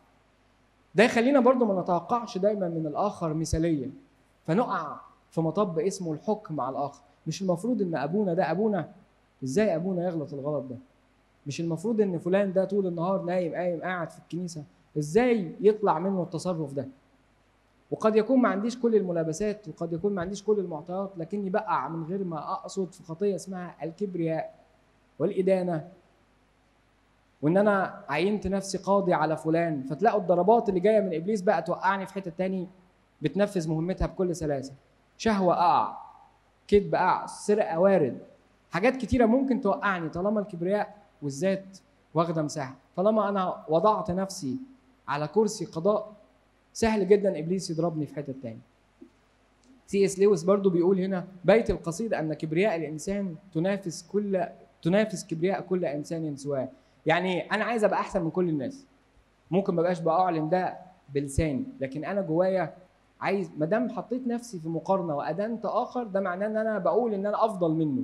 [0.95, 3.89] ده يخلينا برضو ما نتوقعش دايما من الآخر مثاليه
[4.47, 4.95] فنقع
[5.31, 7.01] في مطب اسمه الحكم على الآخر.
[7.27, 8.89] مش المفروض إن أبونا ده أبونا؟
[9.43, 10.75] إزاي أبونا يغلط الغلط ده؟
[11.47, 14.63] مش المفروض إن فلان ده طول النهار نايم قايم قاعد في الكنيسة؟
[14.97, 16.87] إزاي يطلع منه التصرف ده؟
[17.91, 22.03] وقد يكون ما عنديش كل الملابسات وقد يكون ما عنديش كل المعطيات لكني بقع من
[22.03, 24.55] غير ما أقصد في خطية اسمها الكبرياء
[25.19, 25.87] والإدانة.
[27.41, 32.05] وإن أنا عينت نفسي قاضي على فلان فتلاقوا الضربات اللي جاية من إبليس بقى توقعني
[32.05, 32.67] في حتة تاني
[33.21, 34.73] بتنفذ مهمتها بكل سلاسة.
[35.17, 35.97] شهوة أقع
[36.67, 38.17] كذب أقع سرقة وارد.
[38.71, 41.77] حاجات كتيرة ممكن توقعني طالما الكبرياء والذات
[42.13, 42.75] واخدة مساحة.
[42.95, 44.57] طالما أنا وضعت نفسي
[45.07, 46.11] على كرسي قضاء
[46.75, 48.59] سهل جدا إبليس يضربني في حتة تاني
[49.87, 54.43] سي إس لويس برضو بيقول هنا بيت القصيد أن كبرياء الإنسان تنافس كل
[54.81, 56.69] تنافس كبرياء كل إنسان سواه.
[57.05, 58.85] يعني أنا عايز أبقى أحسن من كل الناس.
[59.51, 60.77] ممكن ما بقاش باعلن ده
[61.13, 62.73] بلساني لكن أنا جوايا
[63.21, 67.25] عايز ما دام حطيت نفسي في مقارنة وأدنت آخر ده معناه إن أنا بقول إن
[67.25, 68.03] أنا أفضل منه.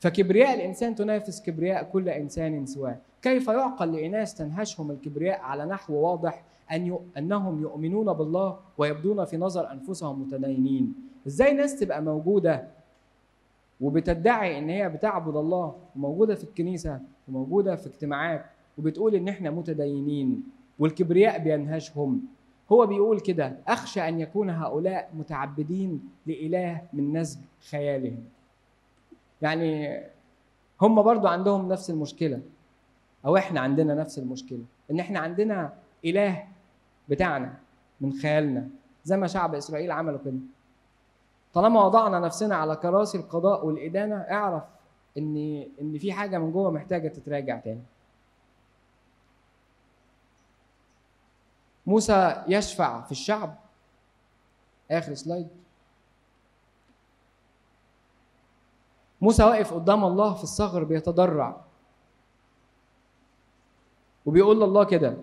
[0.00, 2.96] فكبرياء الإنسان تنافس كبرياء كل إنسان سواه.
[3.22, 6.42] كيف يعقل لإناس تنهشهم الكبرياء على نحو واضح
[6.72, 6.98] أن ي...
[7.18, 10.94] أنهم يؤمنون بالله ويبدون في نظر أنفسهم متدينين.
[11.26, 12.68] إزاي ناس تبقى موجودة
[13.80, 18.44] وبتدعي إن هي بتعبد الله وموجودة في الكنيسة وموجودة في اجتماعات
[18.78, 20.42] وبتقول إن إحنا متدينين
[20.78, 22.20] والكبرياء بينهشهم.
[22.72, 27.40] هو بيقول كده أخشى أن يكون هؤلاء متعبدين لإله من نسج
[27.70, 28.24] خيالهم.
[29.42, 30.00] يعني
[30.82, 32.40] هم برضو عندهم نفس المشكلة
[33.26, 35.72] أو إحنا عندنا نفس المشكلة إن إحنا عندنا
[36.04, 36.44] إله
[37.08, 37.58] بتاعنا
[38.00, 38.68] من خيالنا.
[39.04, 40.38] زي ما شعب إسرائيل عملوا كده.
[41.54, 44.62] طالما وضعنا نفسنا على كراسي القضاء والإدانة اعرف
[45.18, 47.82] إن إن في حاجة من جوه محتاجة تتراجع تاني.
[51.86, 53.56] موسى يشفع في الشعب.
[54.90, 55.48] آخر سلايد.
[59.20, 61.60] موسى واقف قدام الله في الصغر بيتضرع.
[64.26, 65.16] وبيقول لله كده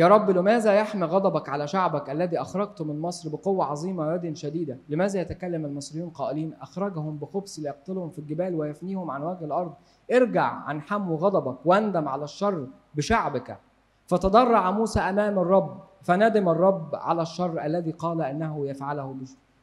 [0.00, 4.78] يا رب لماذا يحمي غضبك على شعبك الذي أخرجته من مصر بقوة عظيمة ويد شديدة؟
[4.88, 9.74] لماذا يتكلم المصريون قائلين أخرجهم بخبث ليقتلهم في الجبال ويفنيهم عن وجه الأرض؟
[10.12, 13.58] ارجع عن حمو غضبك واندم على الشر بشعبك.
[14.06, 19.16] فتضرع موسى أمام الرب فندم الرب على الشر الذي قال أنه يفعله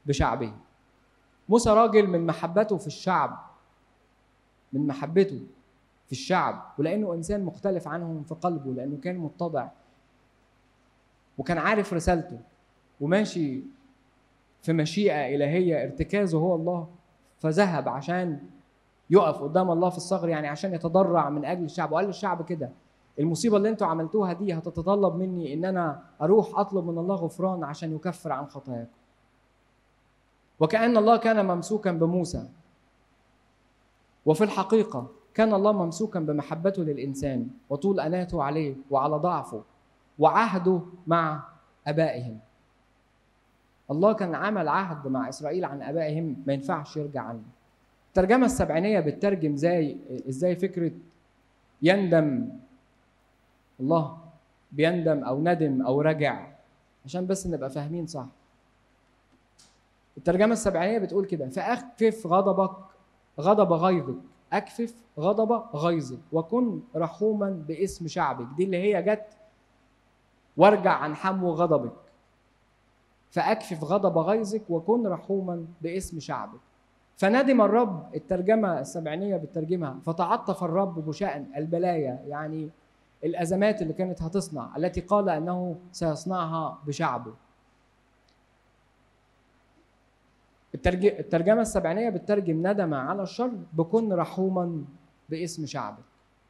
[0.06, 0.54] بشعبه.
[1.50, 3.38] موسى راجل من محبته في الشعب
[4.74, 5.42] من محبته
[6.06, 9.68] في الشعب ولأنه إنسان مختلف عنهم في قلبه لأنه كان متضع
[11.38, 12.40] وكان عارف رسالته
[13.02, 13.62] وماشي
[14.62, 16.88] في مشيئة إلهية ارتكازه هو الله
[17.40, 18.40] فذهب عشان
[19.10, 21.92] يقف قدام الله في الصغر يعني عشان يتضرع من أجل الشعب.
[21.92, 22.70] وقال للشعب كده
[23.20, 27.96] المصيبة اللي أنتوا عملتوها دي هتتطلب مني إن أنا أروح أطلب من الله غفران عشان
[27.96, 28.92] يكفر عن خطاياكم.
[30.60, 32.50] وكأن الله كان ممسوكا بموسى.
[34.26, 39.64] وفي الحقيقة كان الله ممسوكا بمحبته للإنسان وطول أناته عليه وعلى ضعفه.
[40.20, 41.44] وعهده مع
[41.88, 42.40] أبائهم.
[43.92, 47.44] الله كان عمل عهد مع إسرائيل عن أبائهم ما ينفعش يرجع عنه.
[48.08, 49.98] الترجمة السبعينية بتترجم زي
[50.30, 50.92] إزاي فكرة
[51.82, 52.50] يندم.
[53.80, 54.18] الله
[54.72, 56.48] بيندم أو ندم أو رجع.
[57.06, 58.26] عشان بس نبقى فاهمين صح.
[60.18, 62.78] الترجمة السبعينية بتقول كده فأخفف غضبك
[63.40, 64.22] غضب غيظك.
[64.54, 68.48] أكفف غضب غيظك وكن رحوما باسم شعبك.
[68.58, 69.37] دي اللي هي جت
[70.58, 71.94] وارجع عن حمو غضبك.
[73.32, 76.60] فأكفف غضب غيظك وكن رحوما باسم شعبك.
[77.18, 82.70] فندم الرب الترجمة السبعينية بترجمها فتعطف الرب بشأن البلايا يعني
[83.24, 87.34] الأزمات اللي كانت هتصنع التي قال أنه سيصنعها بشعبه.
[90.76, 94.84] الترجمة السبعينية بتترجم ندم على الشر بكن رحوما
[95.30, 96.04] باسم شعبك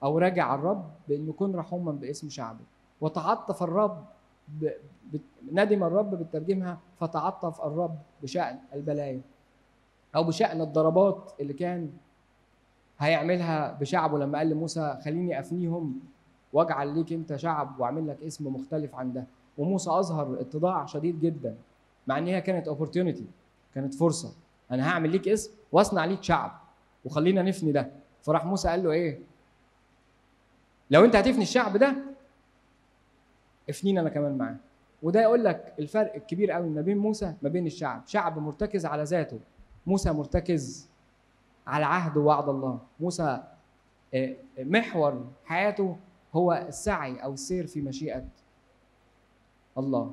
[0.04, 2.77] أو رجع الرب بأنه كن رحوما باسم شعبك.
[3.02, 4.06] وتعطف الرب
[4.48, 4.70] ب...
[5.52, 9.22] ندم الرب بترجمها فتعطف الرب بشأن البلايا
[10.16, 11.90] أو بشأن الضربات اللي كان
[13.00, 16.00] هيعملها بشعبه لما قال لموسى خليني أفنيهم
[16.54, 19.26] واجعل ليك أنت شعب وأعمل لك اسم مختلف عن ده.
[19.58, 21.56] وموسى أظهر اتضاع شديد جدا
[22.08, 23.24] مع إن هي كانت opportunity
[23.76, 24.34] كانت فرصة.
[24.72, 26.60] أنا هعمل ليك اسم وأصنع ليك شعب
[27.06, 27.92] وخلينا نفني ده.
[28.22, 29.20] فراح موسى قال له إيه؟
[30.92, 31.96] لو أنت هتفني الشعب ده
[33.70, 34.56] افنينا أنا كمان معاه.
[35.04, 38.04] وده يقول لك الفرق الكبير قوي ما بين موسى ما بين الشعب.
[38.06, 39.40] شعب مرتكز على ذاته.
[39.88, 40.90] موسى مرتكز
[41.68, 42.80] على عهد ووعد الله.
[43.00, 43.44] موسى
[44.60, 45.98] محور حياته
[46.34, 48.24] هو السعي أو السير في مشيئة
[49.78, 50.12] الله.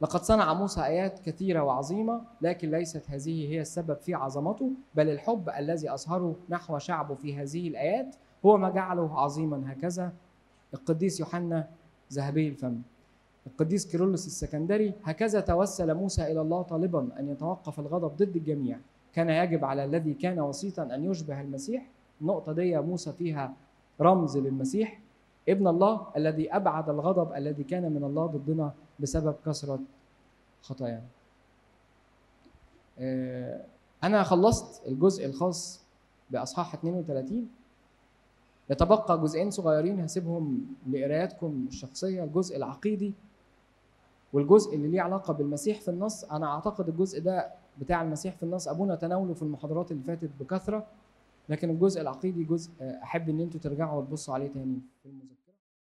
[0.00, 5.48] لقد صنع موسى آيات كثيرة وعظيمة لكن ليست هذه هي السبب في عظمته بل الحب
[5.48, 10.12] الذي أظهره نحو شعبه في هذه الآيات هو ما جعله عظيما هكذا.
[10.74, 11.68] القديس يوحنا
[12.12, 12.82] ذهبي الفم.
[13.46, 18.78] القديس كيرلس السكندري هكذا توسل موسى إلى الله طالبا أن يتوقف الغضب ضد الجميع.
[19.12, 21.86] كان يجب على الذي كان وسيطا أن يشبه المسيح.
[22.20, 23.54] النقطة دي موسى فيها
[24.00, 25.00] رمز للمسيح.
[25.48, 29.80] ابن الله الذي أبعد الغضب الذي كان من الله ضدنا بسبب كثرة
[30.62, 31.06] خطايانا.
[34.04, 35.82] أنا خلصت الجزء الخاص
[36.30, 37.48] بأصحاح 32
[38.72, 43.12] يتبقى جزئين صغيرين هسيبهم لقراياتكم الشخصية الجزء العقيدي
[44.32, 46.24] والجزء اللي ليه علاقة بالمسيح في النص.
[46.24, 50.86] أنا أعتقد الجزء ده بتاع المسيح في النص أبونا تناوله في المحاضرات اللي فاتت بكثرة
[51.48, 54.78] لكن الجزء العقيدي جزء أحب إن أنتوا ترجعوا وتبصوا عليه تاني